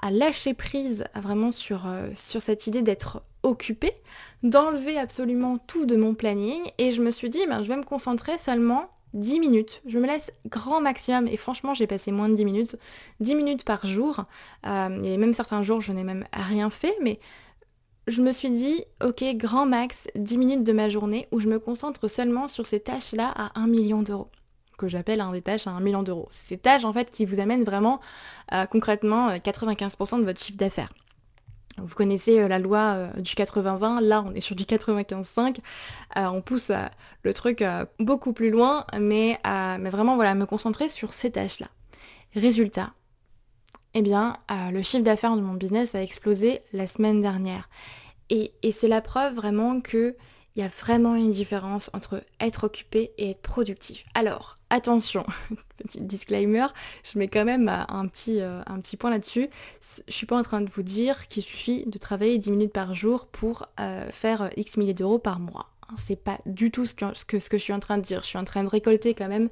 à 0.02 0.10
lâcher 0.10 0.52
prise 0.52 1.06
vraiment 1.14 1.50
sur, 1.50 1.86
euh, 1.86 2.10
cette 2.14 2.66
idée 2.66 2.82
d'être 2.82 3.22
occupée, 3.42 3.94
d'enlever 4.42 4.98
absolument 4.98 5.56
tout 5.56 5.86
de 5.86 5.96
mon 5.96 6.14
planning, 6.14 6.60
et 6.76 6.90
je 6.90 7.00
me 7.00 7.10
suis 7.10 7.30
dit, 7.30 7.46
ben, 7.48 7.62
je 7.62 7.68
vais 7.68 7.78
me 7.78 7.82
concentrer 7.82 8.36
seulement 8.36 8.90
10 9.14 9.40
minutes. 9.40 9.80
Je 9.86 9.98
me 9.98 10.06
laisse 10.06 10.30
grand 10.50 10.82
maximum, 10.82 11.26
et 11.26 11.38
franchement, 11.38 11.72
j'ai 11.72 11.86
passé 11.86 12.12
moins 12.12 12.28
de 12.28 12.34
10 12.34 12.44
minutes, 12.44 12.76
10 13.20 13.36
minutes 13.36 13.64
par 13.64 13.86
jour. 13.86 14.26
Euh, 14.66 14.68
a 14.68 15.16
même 15.16 15.32
certains 15.32 15.62
jours, 15.62 15.80
je 15.80 15.92
n'ai 15.92 16.04
même 16.04 16.26
rien 16.34 16.68
fait, 16.68 16.94
mais 17.00 17.20
je 18.06 18.22
me 18.22 18.32
suis 18.32 18.50
dit, 18.50 18.84
ok, 19.04 19.24
grand 19.34 19.66
max, 19.66 20.06
10 20.14 20.38
minutes 20.38 20.62
de 20.64 20.72
ma 20.72 20.88
journée 20.88 21.26
où 21.32 21.40
je 21.40 21.48
me 21.48 21.58
concentre 21.58 22.08
seulement 22.08 22.48
sur 22.48 22.66
ces 22.66 22.80
tâches-là 22.80 23.32
à 23.34 23.58
1 23.58 23.66
million 23.66 24.02
d'euros 24.02 24.28
que 24.76 24.88
j'appelle 24.88 25.20
un 25.20 25.32
des 25.32 25.42
tâches 25.42 25.66
à 25.66 25.70
1 25.70 25.80
million 25.80 26.02
d'euros. 26.02 26.28
Ces 26.30 26.58
tâches 26.58 26.84
en 26.84 26.92
fait 26.92 27.10
qui 27.10 27.24
vous 27.24 27.40
amènent 27.40 27.64
vraiment 27.64 28.00
euh, 28.52 28.66
concrètement 28.66 29.30
95% 29.30 30.16
euh, 30.16 30.18
de 30.20 30.24
votre 30.24 30.40
chiffre 30.40 30.58
d'affaires. 30.58 30.92
Vous 31.78 31.94
connaissez 31.94 32.38
euh, 32.38 32.48
la 32.48 32.58
loi 32.58 33.08
du 33.18 33.34
80-20, 33.34 34.00
là 34.00 34.24
on 34.26 34.34
est 34.34 34.40
sur 34.40 34.56
du 34.56 34.64
95-5, 34.64 35.56
on 36.16 36.40
pousse 36.40 36.72
le 37.22 37.34
truc 37.34 37.64
beaucoup 37.98 38.32
plus 38.32 38.50
loin, 38.50 38.86
mais, 39.00 39.38
mais 39.44 39.90
vraiment 39.90 40.14
voilà, 40.16 40.34
me 40.34 40.46
concentrer 40.46 40.88
sur 40.88 41.12
ces 41.12 41.32
tâches-là. 41.32 41.68
Résultat, 42.34 42.92
eh 43.98 44.02
bien, 44.02 44.36
euh, 44.50 44.70
le 44.72 44.82
chiffre 44.82 45.04
d'affaires 45.04 45.36
de 45.36 45.40
mon 45.40 45.54
business 45.54 45.94
a 45.94 46.02
explosé 46.02 46.60
la 46.74 46.86
semaine 46.86 47.22
dernière. 47.22 47.70
Et, 48.28 48.52
c'est 48.70 48.88
la 48.88 49.00
preuve 49.00 49.34
vraiment 49.34 49.80
qu'il 49.80 50.14
y 50.54 50.60
a 50.60 50.68
vraiment 50.68 51.14
une 51.14 51.30
différence 51.30 51.88
entre 51.94 52.22
être 52.38 52.64
occupé 52.64 53.14
et 53.16 53.30
être 53.30 53.40
productif. 53.40 54.04
Alors, 54.12 54.58
attention, 54.68 55.24
petit 55.78 56.02
disclaimer, 56.02 56.66
je 57.10 57.18
mets 57.18 57.28
quand 57.28 57.46
même 57.46 57.70
un 57.70 58.06
petit, 58.06 58.42
euh, 58.42 58.60
un 58.66 58.80
petit 58.80 58.98
point 58.98 59.08
là-dessus. 59.08 59.48
Je 60.06 60.12
suis 60.12 60.26
pas 60.26 60.36
en 60.36 60.42
train 60.42 60.60
de 60.60 60.68
vous 60.68 60.82
dire 60.82 61.26
qu'il 61.28 61.42
suffit 61.42 61.86
de 61.86 61.96
travailler 61.96 62.36
10 62.36 62.50
minutes 62.50 62.72
par 62.74 62.92
jour 62.92 63.24
pour 63.24 63.64
euh, 63.80 64.10
faire 64.10 64.50
X 64.58 64.76
milliers 64.76 64.92
d'euros 64.92 65.18
par 65.18 65.40
mois. 65.40 65.70
Hein, 65.88 65.94
c'est 65.96 66.22
pas 66.22 66.38
du 66.44 66.70
tout 66.70 66.84
que, 66.84 67.24
que, 67.26 67.40
ce 67.40 67.48
que 67.48 67.56
je 67.56 67.62
suis 67.62 67.72
en 67.72 67.80
train 67.80 67.96
de 67.96 68.02
dire. 68.02 68.20
Je 68.24 68.26
suis 68.26 68.38
en 68.38 68.44
train 68.44 68.62
de 68.62 68.68
récolter 68.68 69.14
quand 69.14 69.28
même 69.28 69.48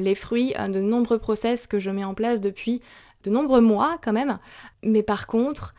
les 0.00 0.14
fruits 0.14 0.54
de 0.54 0.80
nombreux 0.80 1.18
process 1.18 1.66
que 1.66 1.78
je 1.78 1.90
mets 1.90 2.04
en 2.04 2.14
place 2.14 2.40
depuis 2.40 2.80
de 3.24 3.30
nombreux 3.30 3.60
mois 3.60 3.98
quand 4.02 4.12
même. 4.12 4.38
Mais 4.82 5.02
par 5.02 5.26
contre, 5.26 5.74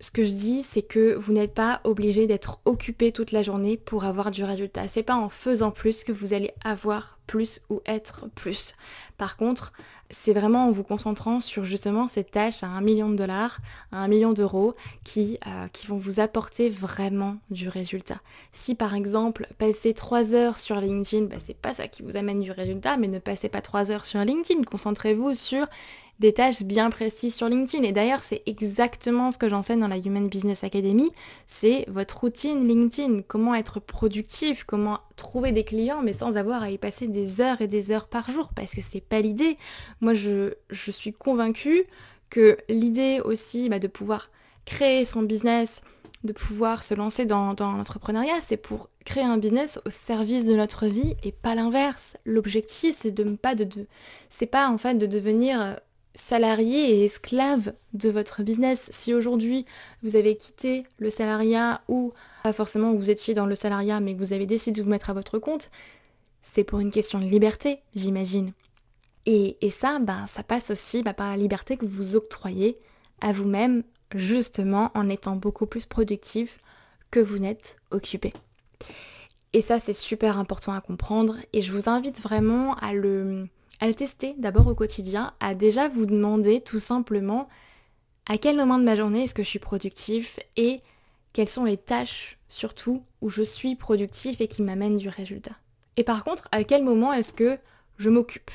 ce 0.00 0.10
que 0.10 0.24
je 0.24 0.32
dis, 0.32 0.62
c'est 0.62 0.82
que 0.82 1.14
vous 1.14 1.32
n'êtes 1.32 1.54
pas 1.54 1.80
obligé 1.84 2.26
d'être 2.26 2.60
occupé 2.64 3.12
toute 3.12 3.32
la 3.32 3.42
journée 3.42 3.76
pour 3.76 4.04
avoir 4.04 4.30
du 4.30 4.44
résultat. 4.44 4.88
C'est 4.88 5.02
pas 5.02 5.14
en 5.14 5.28
faisant 5.28 5.70
plus 5.70 6.04
que 6.04 6.12
vous 6.12 6.34
allez 6.34 6.50
avoir 6.64 7.18
plus 7.26 7.62
ou 7.70 7.80
être 7.86 8.28
plus. 8.34 8.74
Par 9.16 9.36
contre, 9.36 9.72
c'est 10.10 10.34
vraiment 10.34 10.66
en 10.66 10.70
vous 10.70 10.82
concentrant 10.82 11.40
sur 11.40 11.64
justement 11.64 12.06
ces 12.06 12.24
tâches 12.24 12.62
à 12.62 12.66
un 12.66 12.82
million 12.82 13.08
de 13.08 13.16
dollars, 13.16 13.58
à 13.92 13.98
un 13.98 14.08
million 14.08 14.32
d'euros 14.32 14.74
qui, 15.04 15.38
euh, 15.46 15.68
qui 15.68 15.86
vont 15.86 15.96
vous 15.96 16.20
apporter 16.20 16.68
vraiment 16.68 17.36
du 17.50 17.68
résultat. 17.68 18.20
Si 18.52 18.74
par 18.74 18.94
exemple, 18.94 19.46
passer 19.58 19.94
trois 19.94 20.34
heures 20.34 20.58
sur 20.58 20.80
LinkedIn, 20.80 21.26
bah, 21.26 21.36
c'est 21.38 21.56
pas 21.56 21.72
ça 21.72 21.88
qui 21.88 22.02
vous 22.02 22.16
amène 22.16 22.40
du 22.40 22.50
résultat, 22.50 22.96
mais 22.98 23.08
ne 23.08 23.18
passez 23.18 23.48
pas 23.48 23.62
trois 23.62 23.90
heures 23.90 24.04
sur 24.04 24.20
LinkedIn. 24.20 24.64
Concentrez-vous 24.64 25.34
sur 25.34 25.66
des 26.20 26.32
tâches 26.32 26.62
bien 26.62 26.90
précises 26.90 27.34
sur 27.34 27.48
LinkedIn. 27.48 27.82
Et 27.84 27.92
d'ailleurs, 27.92 28.22
c'est 28.22 28.42
exactement 28.46 29.30
ce 29.30 29.38
que 29.38 29.48
j'enseigne 29.48 29.80
dans 29.80 29.88
la 29.88 29.98
Human 29.98 30.28
Business 30.28 30.64
Academy, 30.64 31.10
c'est 31.46 31.84
votre 31.88 32.20
routine 32.20 32.66
LinkedIn, 32.66 33.22
comment 33.22 33.54
être 33.54 33.80
productif, 33.80 34.64
comment 34.64 35.00
trouver 35.16 35.52
des 35.52 35.64
clients, 35.64 36.02
mais 36.02 36.12
sans 36.12 36.36
avoir 36.36 36.62
à 36.62 36.70
y 36.70 36.78
passer 36.78 37.06
des 37.06 37.40
heures 37.40 37.60
et 37.60 37.68
des 37.68 37.90
heures 37.90 38.08
par 38.08 38.30
jour, 38.30 38.52
parce 38.54 38.74
que 38.74 38.80
c'est 38.80 39.00
pas 39.00 39.20
l'idée. 39.20 39.56
Moi, 40.00 40.14
je, 40.14 40.54
suis 40.70 41.12
convaincue 41.12 41.84
que 42.30 42.56
l'idée 42.68 43.20
aussi 43.24 43.68
bah, 43.68 43.78
de 43.78 43.88
pouvoir 43.88 44.30
créer 44.64 45.04
son 45.04 45.22
business, 45.22 45.82
de 46.24 46.32
pouvoir 46.32 46.82
se 46.82 46.94
lancer 46.94 47.26
dans, 47.26 47.54
l'entrepreneuriat, 47.58 48.40
c'est 48.40 48.56
pour 48.56 48.88
créer 49.04 49.24
un 49.24 49.36
business 49.36 49.78
au 49.84 49.90
service 49.90 50.46
de 50.46 50.54
notre 50.54 50.86
vie 50.86 51.14
et 51.22 51.32
pas 51.32 51.54
l'inverse. 51.54 52.16
L'objectif, 52.24 52.96
c'est 52.98 53.10
de 53.10 53.24
pas 53.36 53.54
de, 53.54 53.68
c'est 54.30 54.46
pas 54.46 54.68
en 54.68 54.78
fait 54.78 54.94
de 54.94 55.06
devenir 55.06 55.78
salarié 56.14 56.96
et 56.96 57.04
esclave 57.04 57.72
de 57.92 58.08
votre 58.08 58.42
business. 58.42 58.88
Si 58.92 59.14
aujourd'hui 59.14 59.66
vous 60.02 60.16
avez 60.16 60.36
quitté 60.36 60.84
le 60.98 61.10
salariat 61.10 61.82
ou 61.88 62.12
pas 62.44 62.52
forcément 62.52 62.92
vous 62.94 63.10
étiez 63.10 63.34
dans 63.34 63.46
le 63.46 63.54
salariat 63.54 64.00
mais 64.00 64.14
que 64.14 64.18
vous 64.18 64.32
avez 64.32 64.46
décidé 64.46 64.80
de 64.80 64.84
vous 64.84 64.90
mettre 64.90 65.10
à 65.10 65.14
votre 65.14 65.38
compte, 65.38 65.70
c'est 66.42 66.64
pour 66.64 66.78
une 66.80 66.90
question 66.90 67.18
de 67.18 67.24
liberté, 67.24 67.80
j'imagine. 67.94 68.52
Et, 69.26 69.56
ça, 69.70 69.98
ben, 70.00 70.26
ça 70.26 70.42
passe 70.42 70.70
aussi 70.70 71.02
bah, 71.02 71.14
par 71.14 71.30
la 71.30 71.38
liberté 71.38 71.78
que 71.78 71.86
vous 71.86 72.14
octroyez 72.14 72.78
à 73.22 73.32
vous-même, 73.32 73.82
justement 74.14 74.90
en 74.94 75.08
étant 75.08 75.34
beaucoup 75.34 75.64
plus 75.64 75.86
productif 75.86 76.58
que 77.10 77.20
vous 77.20 77.38
n'êtes 77.38 77.76
occupé. 77.90 78.34
Et 79.54 79.62
ça, 79.62 79.78
c'est 79.78 79.94
super 79.94 80.38
important 80.38 80.72
à 80.72 80.80
comprendre. 80.82 81.36
Et 81.54 81.62
je 81.62 81.72
vous 81.72 81.88
invite 81.88 82.20
vraiment 82.20 82.74
à 82.76 82.92
le, 82.92 83.48
à 83.80 83.86
le 83.86 83.94
tester 83.94 84.34
d'abord 84.38 84.66
au 84.66 84.74
quotidien, 84.74 85.32
à 85.40 85.54
déjà 85.54 85.88
vous 85.88 86.06
demander 86.06 86.60
tout 86.60 86.78
simplement 86.78 87.48
à 88.26 88.38
quel 88.38 88.56
moment 88.56 88.78
de 88.78 88.84
ma 88.84 88.96
journée 88.96 89.24
est-ce 89.24 89.34
que 89.34 89.42
je 89.42 89.48
suis 89.48 89.58
productif 89.58 90.38
et 90.56 90.80
quelles 91.32 91.48
sont 91.48 91.64
les 91.64 91.76
tâches 91.76 92.38
surtout 92.48 93.02
où 93.20 93.28
je 93.28 93.42
suis 93.42 93.74
productif 93.74 94.40
et 94.40 94.48
qui 94.48 94.62
m'amènent 94.62 94.96
du 94.96 95.08
résultat. 95.08 95.56
Et 95.96 96.04
par 96.04 96.24
contre, 96.24 96.48
à 96.52 96.64
quel 96.64 96.82
moment 96.82 97.12
est-ce 97.12 97.32
que 97.32 97.58
je 97.98 98.10
m'occupe? 98.10 98.50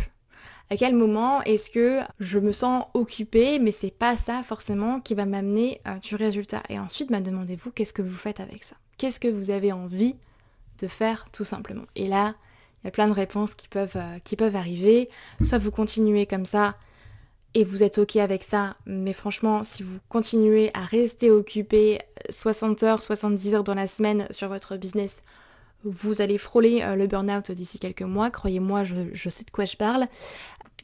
À 0.72 0.78
quel 0.78 0.96
moment 0.96 1.42
est-ce 1.44 1.70
que 1.70 2.02
je 2.20 2.40
me 2.40 2.52
sens 2.52 2.86
occupée, 2.94 3.60
mais 3.60 3.72
c'est 3.72 3.92
pas 3.92 4.16
ça 4.16 4.44
forcément 4.44 5.00
qui 5.00 5.16
va 5.16 5.26
m'amener 5.26 5.82
euh, 5.88 5.98
du 5.98 6.16
résultat? 6.16 6.62
Et 6.70 6.78
ensuite, 6.78 7.12
bah, 7.12 7.22
demandez-vous 7.22 7.72
qu'est-ce 7.72 7.94
que 7.94 8.04
vous 8.04 8.18
faites 8.18 8.40
avec 8.40 8.64
ça? 8.64 8.76
Qu'est-ce 8.98 9.20
que 9.20 9.28
vous 9.28 9.50
avez 9.50 9.72
envie 9.72 10.16
de 10.80 10.88
faire 10.88 11.28
tout 11.32 11.44
simplement? 11.44 11.86
Et 11.96 12.08
là, 12.08 12.36
il 12.84 12.88
y 12.88 12.90
a 12.90 12.92
plein 12.92 13.08
de 13.08 13.14
réponses 13.14 13.56
qui 13.56 13.68
peuvent, 13.68 13.98
euh, 13.98 14.20
qui 14.24 14.36
peuvent 14.36 14.56
arriver. 14.56 15.10
Soit 15.44 15.58
vous 15.58 15.72
continuez 15.72 16.26
comme 16.26 16.46
ça 16.46 16.76
et 17.54 17.64
vous 17.64 17.84
êtes 17.84 17.98
ok 17.98 18.18
avec 18.18 18.44
ça, 18.44 18.76
mais 18.86 19.14
franchement, 19.14 19.64
si 19.64 19.82
vous 19.82 19.98
continuez 20.08 20.70
à 20.76 20.86
rester 20.86 21.32
occupé 21.32 22.00
60 22.30 22.84
heures, 22.84 23.02
70 23.02 23.56
heures 23.56 23.64
dans 23.64 23.74
la 23.74 23.88
semaine 23.88 24.28
sur 24.30 24.50
votre 24.50 24.78
business, 24.78 25.24
vous 25.84 26.22
allez 26.22 26.38
frôler 26.38 26.82
euh, 26.84 26.96
le 26.96 27.08
burn-out 27.08 27.52
d'ici 27.52 27.80
quelques 27.80 28.04
mois. 28.04 28.30
Croyez-moi, 28.30 28.84
je, 28.84 29.30
sais 29.30 29.44
de 29.44 29.52
quoi 29.52 29.66
je 29.66 29.78
parle. 29.78 30.08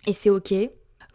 Et 0.08 0.14
c'est 0.14 0.30
ok. 0.30 0.54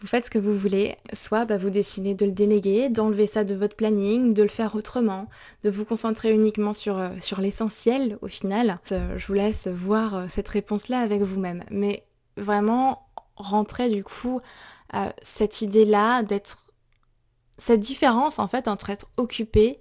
Vous 0.00 0.06
faites 0.06 0.26
ce 0.26 0.30
que 0.30 0.38
vous 0.38 0.56
voulez, 0.56 0.96
soit 1.12 1.44
bah, 1.44 1.58
vous 1.58 1.70
décidez 1.70 2.14
de 2.14 2.24
le 2.24 2.32
déléguer, 2.32 2.88
d'enlever 2.88 3.26
ça 3.26 3.44
de 3.44 3.54
votre 3.54 3.76
planning, 3.76 4.32
de 4.32 4.42
le 4.42 4.48
faire 4.48 4.74
autrement, 4.74 5.28
de 5.62 5.70
vous 5.70 5.84
concentrer 5.84 6.32
uniquement 6.32 6.72
sur, 6.72 6.98
euh, 6.98 7.10
sur 7.20 7.40
l'essentiel 7.40 8.18
au 8.22 8.28
final. 8.28 8.78
Euh, 8.92 9.18
je 9.18 9.26
vous 9.26 9.34
laisse 9.34 9.68
voir 9.68 10.30
cette 10.30 10.48
réponse-là 10.48 11.00
avec 11.00 11.20
vous-même. 11.22 11.64
Mais 11.70 12.04
vraiment, 12.36 13.06
rentrez 13.36 13.88
du 13.88 14.04
coup 14.04 14.40
cette 15.22 15.62
idée-là 15.62 16.24
d'être... 16.24 16.66
Cette 17.58 17.78
différence 17.78 18.40
en 18.40 18.48
fait 18.48 18.66
entre 18.66 18.90
être 18.90 19.06
occupé 19.16 19.78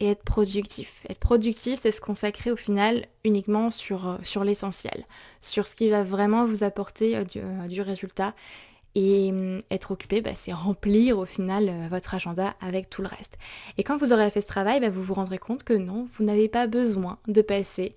et 0.00 0.08
être 0.08 0.24
productif. 0.24 1.02
Être 1.08 1.20
productif, 1.20 1.78
c'est 1.80 1.92
se 1.92 2.00
consacrer 2.00 2.50
au 2.50 2.56
final 2.56 3.06
uniquement 3.24 3.70
sur, 3.70 4.08
euh, 4.08 4.16
sur 4.22 4.44
l'essentiel, 4.44 5.04
sur 5.40 5.66
ce 5.66 5.76
qui 5.76 5.90
va 5.90 6.02
vraiment 6.02 6.46
vous 6.46 6.64
apporter 6.64 7.16
euh, 7.16 7.24
euh, 7.36 7.66
du, 7.68 7.82
résultat. 7.82 8.34
Et 8.94 9.30
hum, 9.30 9.60
être 9.70 9.92
occupé, 9.92 10.20
bah, 10.20 10.34
c'est 10.34 10.52
remplir 10.52 11.18
au 11.18 11.26
final 11.26 11.70
votre 11.90 12.14
agenda 12.14 12.54
avec 12.60 12.90
tout 12.90 13.02
le 13.02 13.08
reste. 13.08 13.38
Et 13.78 13.84
quand 13.84 13.96
vous 13.96 14.12
aurez 14.12 14.30
fait 14.30 14.40
ce 14.40 14.48
travail, 14.48 14.80
bah, 14.80 14.90
vous 14.90 15.02
vous 15.02 15.14
rendrez 15.14 15.38
compte 15.38 15.62
que 15.62 15.74
non, 15.74 16.08
vous 16.18 16.24
n'avez 16.24 16.48
pas 16.48 16.66
besoin 16.66 17.18
de 17.28 17.42
passer 17.42 17.94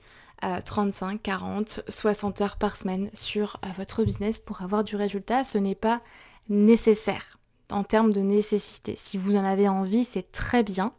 35, 0.66 1.22
40, 1.22 1.82
60 1.88 2.42
heures 2.42 2.58
par 2.58 2.76
semaine 2.76 3.10
sur 3.14 3.60
votre 3.78 4.04
business 4.04 4.40
pour 4.40 4.62
avoir 4.62 4.84
du 4.84 4.96
résultat. 4.96 5.44
Ce 5.44 5.58
n'est 5.58 5.74
pas 5.74 6.02
nécessaire 6.50 7.33
en 7.72 7.84
termes 7.84 8.12
de 8.12 8.22
nécessité. 8.22 8.96
Si 8.98 9.17
vous 9.17 9.36
en 9.36 9.43
avez 9.43 9.67
envie, 9.67 10.03
c'est 10.03 10.32
très 10.32 10.63
bien. 10.63 10.93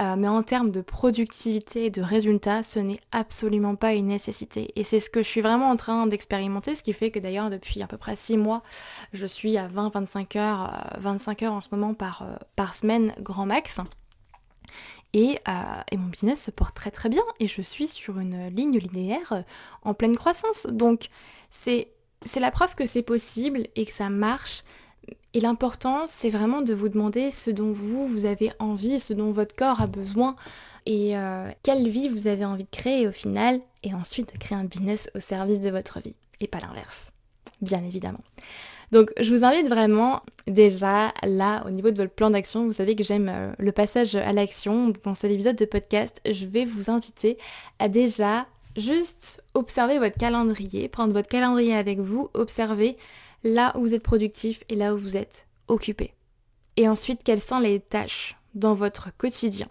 Euh, 0.00 0.16
mais 0.16 0.28
en 0.28 0.42
termes 0.42 0.70
de 0.70 0.80
productivité 0.80 1.86
et 1.86 1.90
de 1.90 2.02
résultats, 2.02 2.62
ce 2.62 2.78
n'est 2.78 3.00
absolument 3.12 3.76
pas 3.76 3.92
une 3.92 4.06
nécessité. 4.06 4.72
Et 4.76 4.84
c'est 4.84 5.00
ce 5.00 5.10
que 5.10 5.22
je 5.22 5.28
suis 5.28 5.40
vraiment 5.40 5.68
en 5.68 5.76
train 5.76 6.06
d'expérimenter, 6.06 6.74
ce 6.74 6.82
qui 6.82 6.92
fait 6.92 7.10
que 7.10 7.18
d'ailleurs 7.18 7.50
depuis 7.50 7.82
à 7.82 7.86
peu 7.86 7.98
près 7.98 8.16
6 8.16 8.38
mois, 8.38 8.62
je 9.12 9.26
suis 9.26 9.58
à 9.58 9.68
20-25 9.68 10.38
heures, 10.38 10.96
25 10.98 11.42
euh, 11.42 11.46
heures 11.46 11.52
en 11.52 11.60
ce 11.60 11.68
moment 11.72 11.94
par, 11.94 12.22
euh, 12.22 12.34
par 12.56 12.74
semaine 12.74 13.14
grand 13.20 13.46
max. 13.46 13.80
Et, 15.14 15.38
et, 15.90 15.96
mon 15.98 16.06
business 16.06 16.42
se 16.42 16.50
porte 16.50 16.74
très 16.74 16.90
très 16.90 17.10
bien 17.10 17.22
et 17.38 17.46
je 17.46 17.60
suis 17.60 17.86
sur 17.86 18.18
une 18.18 18.48
ligne 18.48 18.78
linéaire 18.78 19.44
en 19.82 19.92
pleine 19.92 20.16
croissance. 20.16 20.66
Donc 20.66 21.10
c'est 21.50 21.88
la 22.36 22.50
preuve 22.50 22.74
que 22.74 22.86
c'est 22.86 23.02
possible 23.02 23.66
et 23.76 23.84
que 23.84 23.92
ça 23.92 24.08
marche 24.08 24.62
et 25.34 25.40
l'important, 25.40 26.04
c'est 26.06 26.30
vraiment 26.30 26.60
de 26.60 26.74
vous 26.74 26.88
demander 26.88 27.30
ce 27.30 27.50
dont 27.50 27.72
vous, 27.72 28.06
vous 28.06 28.26
avez 28.26 28.52
envie, 28.58 29.00
ce 29.00 29.14
dont 29.14 29.32
votre 29.32 29.56
corps 29.56 29.80
a 29.80 29.86
besoin 29.86 30.36
et 30.84 31.16
euh, 31.16 31.48
quelle 31.62 31.88
vie 31.88 32.08
vous 32.08 32.26
avez 32.26 32.44
envie 32.44 32.64
de 32.64 32.70
créer 32.70 33.08
au 33.08 33.12
final 33.12 33.60
et 33.82 33.94
ensuite 33.94 34.32
de 34.34 34.38
créer 34.38 34.58
un 34.58 34.64
business 34.64 35.10
au 35.14 35.20
service 35.20 35.60
de 35.60 35.70
votre 35.70 36.00
vie 36.00 36.16
et 36.40 36.48
pas 36.48 36.58
l'inverse, 36.60 37.12
bien 37.62 37.82
évidemment. 37.84 38.22
Donc 38.90 39.10
je 39.18 39.34
vous 39.34 39.42
invite 39.42 39.68
vraiment 39.68 40.20
déjà 40.46 41.14
là 41.22 41.64
au 41.66 41.70
niveau 41.70 41.90
de 41.90 41.96
votre 41.96 42.12
plan 42.12 42.28
d'action, 42.28 42.66
vous 42.66 42.72
savez 42.72 42.94
que 42.94 43.02
j'aime 43.04 43.30
euh, 43.30 43.52
le 43.58 43.72
passage 43.72 44.16
à 44.16 44.32
l'action. 44.32 44.92
Dans 45.02 45.14
cet 45.14 45.30
épisode 45.30 45.56
de 45.56 45.64
podcast, 45.64 46.20
je 46.30 46.44
vais 46.44 46.66
vous 46.66 46.90
inviter 46.90 47.38
à 47.78 47.88
déjà 47.88 48.46
juste 48.76 49.42
observer 49.54 49.98
votre 49.98 50.18
calendrier, 50.18 50.88
prendre 50.88 51.14
votre 51.14 51.28
calendrier 51.28 51.74
avec 51.74 52.00
vous, 52.00 52.28
observer 52.34 52.98
là 53.44 53.72
où 53.76 53.80
vous 53.80 53.94
êtes 53.94 54.02
productif 54.02 54.62
et 54.68 54.76
là 54.76 54.94
où 54.94 54.98
vous 54.98 55.16
êtes 55.16 55.46
occupé. 55.68 56.14
Et 56.76 56.88
ensuite, 56.88 57.22
quelles 57.24 57.40
sont 57.40 57.58
les 57.58 57.80
tâches 57.80 58.36
dans 58.54 58.74
votre 58.74 59.16
quotidien 59.16 59.68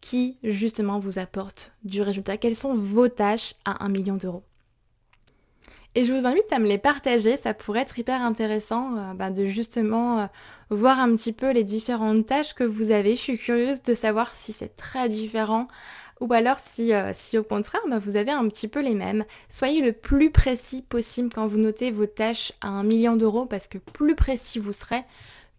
qui 0.00 0.36
justement 0.42 0.98
vous 0.98 1.18
apportent 1.18 1.72
du 1.84 2.02
résultat? 2.02 2.36
Quelles 2.36 2.56
sont 2.56 2.74
vos 2.74 3.08
tâches 3.08 3.54
à 3.64 3.84
1 3.84 3.88
million 3.88 4.16
d'euros? 4.16 4.42
Et 5.94 6.04
je 6.04 6.12
vous 6.14 6.26
invite 6.26 6.50
à 6.50 6.58
me 6.58 6.66
les 6.66 6.78
partager, 6.78 7.36
ça 7.36 7.52
pourrait 7.52 7.80
être 7.80 7.98
hyper 7.98 8.22
intéressant 8.22 8.96
euh, 8.96 9.12
bah, 9.12 9.30
de 9.30 9.44
justement 9.44 10.20
euh, 10.20 10.26
voir 10.70 10.98
un 10.98 11.14
petit 11.14 11.34
peu 11.34 11.52
les 11.52 11.64
différentes 11.64 12.26
tâches 12.26 12.54
que 12.54 12.64
vous 12.64 12.92
avez. 12.92 13.14
Je 13.14 13.20
suis 13.20 13.38
curieuse 13.38 13.82
de 13.82 13.92
savoir 13.92 14.34
si 14.34 14.54
c'est 14.54 14.74
très 14.74 15.10
différent 15.10 15.68
ou 16.22 16.32
alors 16.32 16.58
si, 16.58 16.94
euh, 16.94 17.10
si 17.12 17.36
au 17.36 17.42
contraire 17.42 17.82
bah, 17.88 17.98
vous 17.98 18.16
avez 18.16 18.30
un 18.30 18.48
petit 18.48 18.68
peu 18.68 18.80
les 18.80 18.94
mêmes. 18.94 19.24
Soyez 19.48 19.82
le 19.82 19.92
plus 19.92 20.30
précis 20.30 20.80
possible 20.80 21.30
quand 21.34 21.46
vous 21.46 21.58
notez 21.58 21.90
vos 21.90 22.06
tâches 22.06 22.52
à 22.60 22.68
un 22.68 22.84
million 22.84 23.16
d'euros 23.16 23.44
parce 23.44 23.66
que 23.66 23.78
plus 23.78 24.14
précis 24.14 24.60
vous 24.60 24.72
serez, 24.72 25.02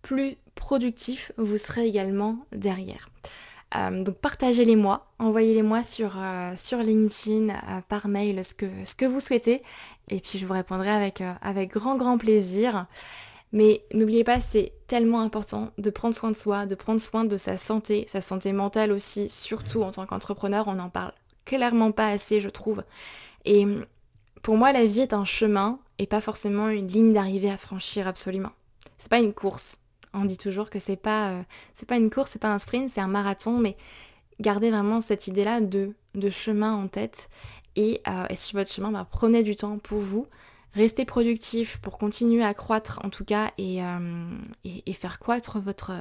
plus 0.02 0.38
productif 0.56 1.34
vous 1.38 1.58
serez 1.58 1.86
également 1.86 2.38
derrière. 2.54 3.10
Euh, 3.76 4.04
donc 4.04 4.15
partagez-les 4.15 4.78
moi, 4.78 5.08
envoyez-les 5.19 5.63
moi 5.63 5.84
sur, 5.84 6.13
euh, 6.17 6.54
sur 6.56 6.78
LinkedIn, 6.78 7.54
par 7.89 8.08
mail, 8.08 8.45
ce 8.45 8.54
que, 8.54 8.67
ce 8.86 8.95
que 8.95 9.06
vous 9.06 9.19
souhaitez. 9.19 9.63
Et 10.10 10.21
puis 10.21 10.39
je 10.39 10.45
vous 10.45 10.54
répondrai 10.54 10.89
avec, 10.89 11.21
avec 11.41 11.71
grand 11.71 11.95
grand 11.95 12.17
plaisir. 12.17 12.86
Mais 13.54 13.84
n'oubliez 13.94 14.24
pas, 14.24 14.39
c'est 14.39 14.74
tellement 14.88 15.22
important 15.22 15.72
de 15.78 15.89
prendre 15.92 16.16
soin 16.16 16.32
de 16.32 16.36
soi, 16.36 16.66
de 16.66 16.76
prendre 16.76 17.00
soin 17.00 17.24
de 17.24 17.38
sa 17.38 17.56
santé, 17.56 18.06
sa 18.08 18.20
santé 18.20 18.52
mentale 18.52 18.92
aussi, 18.92 19.30
surtout 19.30 19.84
en 19.84 19.92
tant 19.92 20.06
qu'entrepreneur, 20.06 20.68
on 20.68 20.74
n'en 20.74 20.89
parle 20.89 21.13
clairement 21.46 21.92
pas 21.92 22.08
assez, 22.08 22.39
je 22.39 22.50
trouve. 22.50 22.84
Et 23.46 23.66
pour 24.42 24.58
moi, 24.58 24.74
la 24.74 24.86
vie 24.86 25.02
est 25.02 25.13
un 25.13 25.24
chemin 25.24 25.80
et 26.00 26.08
pas 26.08 26.20
forcément 26.20 26.70
une 26.70 26.88
ligne 26.88 27.13
d'arrivée 27.13 27.52
à 27.52 27.58
franchir 27.58 28.08
absolument. 28.08 28.52
C'est 28.98 29.10
pas 29.10 29.20
une 29.20 29.34
course. 29.34 29.78
On 30.13 30.26
dit 30.26 30.38
toujours 30.38 30.70
que 30.70 30.80
c'est 30.80 30.96
pas, 30.96 31.32
euh, 31.32 31.44
pas 31.88 31.98
une 31.98 32.10
course, 32.10 32.32
c'est 32.32 32.42
pas 32.42 32.54
un 32.54 32.60
sprint, 32.60 32.89
c'est 32.89 33.02
un 33.02 33.08
marathon, 33.08 33.60
mais 33.60 33.78
gardez 34.39 34.72
vraiment 34.72 35.00
cette 35.00 35.28
idée-là 35.28 35.62
de, 35.62 35.94
de 36.16 36.30
chemin 36.30 36.74
en 36.74 36.88
tête 36.88 37.30
et, 37.76 38.02
euh, 38.08 38.26
sur 38.36 38.60
votre 38.60 38.72
chemin, 38.72 38.92
bah, 38.92 39.08
prenez 39.10 39.44
du 39.44 39.56
temps 39.56 39.78
pour 39.78 40.00
vous. 40.00 40.28
Restez 40.74 41.06
productif 41.06 41.78
pour 41.78 41.98
continuer 41.98 42.44
à 42.44 42.54
croître 42.54 43.00
en 43.04 43.10
tout 43.10 43.26
cas 43.26 43.52
et, 43.58 43.84
euh, 43.84 44.38
et, 44.64 44.94
faire 44.94 45.20
croître 45.20 45.60
votre, 45.60 45.92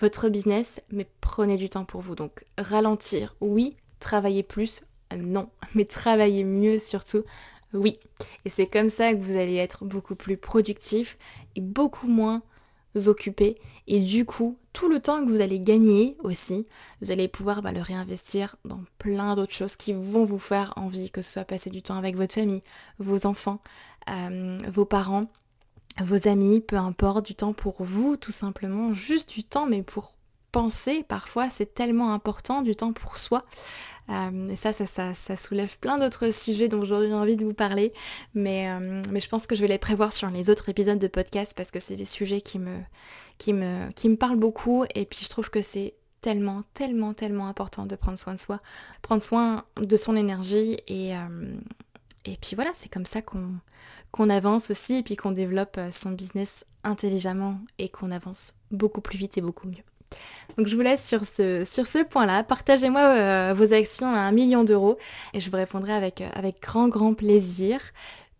votre 0.00 0.30
business, 0.30 0.80
mais 0.90 1.06
prenez 1.20 1.58
du 1.58 1.68
temps 1.68 1.84
pour 1.84 2.00
vous. 2.00 2.14
Donc 2.14 2.44
ralentir, 2.56 3.36
oui, 3.40 3.76
travailler 4.00 4.42
plus, 4.42 4.80
non, 5.16 5.50
mais 5.74 5.84
travailler 5.84 6.44
mieux 6.44 6.78
surtout, 6.78 7.24
oui. 7.74 7.98
Et 8.44 8.50
c'est 8.50 8.66
comme 8.66 8.90
ça 8.90 9.12
que 9.12 9.18
vous 9.18 9.36
allez 9.36 9.56
être 9.56 9.84
beaucoup 9.84 10.14
plus 10.14 10.36
productif 10.36 11.18
et 11.54 11.60
beaucoup 11.60 12.08
moins 12.08 12.42
occupé. 13.06 13.56
Et 13.86 14.00
du 14.00 14.24
coup, 14.24 14.58
tout 14.72 14.88
le 14.88 15.00
temps 15.00 15.24
que 15.24 15.30
vous 15.30 15.40
allez 15.40 15.60
gagner 15.60 16.16
aussi, 16.22 16.66
vous 17.00 17.10
allez 17.10 17.28
pouvoir 17.28 17.62
bah, 17.62 17.72
le 17.72 17.80
réinvestir 17.80 18.56
dans 18.64 18.80
plein 18.98 19.36
d'autres 19.36 19.54
choses 19.54 19.76
qui 19.76 19.92
vont 19.92 20.24
vous 20.24 20.38
faire 20.38 20.72
envie, 20.76 21.10
que 21.10 21.22
ce 21.22 21.32
soit 21.32 21.44
passer 21.44 21.70
du 21.70 21.82
temps 21.82 21.96
avec 21.96 22.16
votre 22.16 22.34
famille, 22.34 22.62
vos 22.98 23.26
enfants, 23.26 23.60
vos 24.68 24.84
parents, 24.84 25.26
vos 26.00 26.28
amis, 26.28 26.60
peu 26.60 26.76
importe, 26.76 27.26
du 27.26 27.34
temps 27.34 27.52
pour 27.52 27.82
vous, 27.82 28.16
tout 28.16 28.32
simplement, 28.32 28.92
juste 28.92 29.30
du 29.30 29.44
temps, 29.44 29.66
mais 29.66 29.82
pour 29.82 30.14
penser, 30.52 31.04
parfois 31.06 31.50
c'est 31.50 31.74
tellement 31.74 32.12
important, 32.12 32.62
du 32.62 32.74
temps 32.74 32.92
pour 32.92 33.18
soi. 33.18 33.44
Euh, 34.10 34.48
et 34.48 34.56
ça 34.56 34.72
ça, 34.72 34.86
ça, 34.86 35.36
soulève 35.36 35.78
plein 35.78 35.98
d'autres 35.98 36.32
sujets 36.32 36.68
dont 36.68 36.82
j'aurais 36.82 37.12
envie 37.12 37.36
de 37.36 37.44
vous 37.44 37.52
parler, 37.52 37.92
mais, 38.34 38.70
euh, 38.70 39.02
mais 39.10 39.20
je 39.20 39.28
pense 39.28 39.46
que 39.46 39.54
je 39.54 39.60
vais 39.60 39.68
les 39.68 39.78
prévoir 39.78 40.12
sur 40.12 40.30
les 40.30 40.48
autres 40.48 40.70
épisodes 40.70 40.98
de 40.98 41.08
podcast 41.08 41.52
parce 41.54 41.70
que 41.70 41.78
c'est 41.78 41.96
des 41.96 42.06
sujets 42.06 42.40
qui 42.40 42.58
me, 42.58 42.78
qui, 43.36 43.52
me, 43.52 43.90
qui 43.92 44.08
me 44.08 44.16
parlent 44.16 44.38
beaucoup 44.38 44.84
et 44.94 45.04
puis 45.04 45.20
je 45.24 45.28
trouve 45.28 45.50
que 45.50 45.60
c'est 45.60 45.92
tellement, 46.22 46.62
tellement, 46.72 47.12
tellement 47.12 47.48
important 47.48 47.84
de 47.84 47.96
prendre 47.96 48.18
soin 48.18 48.34
de 48.34 48.40
soi, 48.40 48.60
prendre 49.02 49.22
soin 49.22 49.64
de 49.76 49.96
son 49.98 50.16
énergie 50.16 50.78
et, 50.88 51.12
et 52.24 52.36
puis 52.40 52.54
voilà, 52.54 52.70
c'est 52.74 52.90
comme 52.90 53.06
ça 53.06 53.20
qu'on 53.22 54.30
avance 54.30 54.70
aussi 54.70 54.96
et 54.96 55.02
puis 55.02 55.16
qu'on 55.16 55.32
développe 55.32 55.76
euh, 55.78 55.90
son 55.90 56.10
business 56.10 56.64
intelligemment 56.84 57.58
et 57.78 57.88
qu'on 57.88 58.10
avance 58.10 58.54
beaucoup 58.70 59.00
plus 59.00 59.18
vite 59.18 59.38
et 59.38 59.40
beaucoup 59.40 59.66
mieux. 59.66 59.82
Donc 60.56 60.66
je 60.66 60.74
vous 60.74 60.82
laisse 60.82 61.06
sur 61.06 61.24
ce, 61.24 62.02
point-là. 62.02 62.42
Partagez-moi 62.42 63.00
euh, 63.00 63.54
vos 63.54 63.72
actions 63.72 64.08
à 64.08 64.18
un 64.18 64.32
million 64.32 64.64
d'euros 64.64 64.98
et 65.34 65.40
je 65.40 65.50
vous 65.50 65.56
répondrai 65.56 65.92
avec, 65.92 66.20
euh, 66.20 66.28
avec 66.34 66.62
grand 66.62 66.88
grand 66.88 67.14
plaisir. 67.14 67.80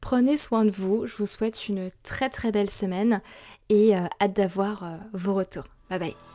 Prenez 0.01 0.37
soin 0.37 0.65
de 0.65 0.71
vous, 0.71 1.07
je 1.07 1.17
vous 1.17 1.27
souhaite 1.27 1.69
une 1.69 1.91
très 2.03 2.31
très 2.31 2.53
belle 2.53 2.71
semaine 2.71 3.21
et 3.69 3.97
hâte 3.97 4.33
d'avoir 4.33 4.85
vos 5.13 5.35
retours. 5.35 5.65
Bye 5.91 5.99
bye 5.99 6.28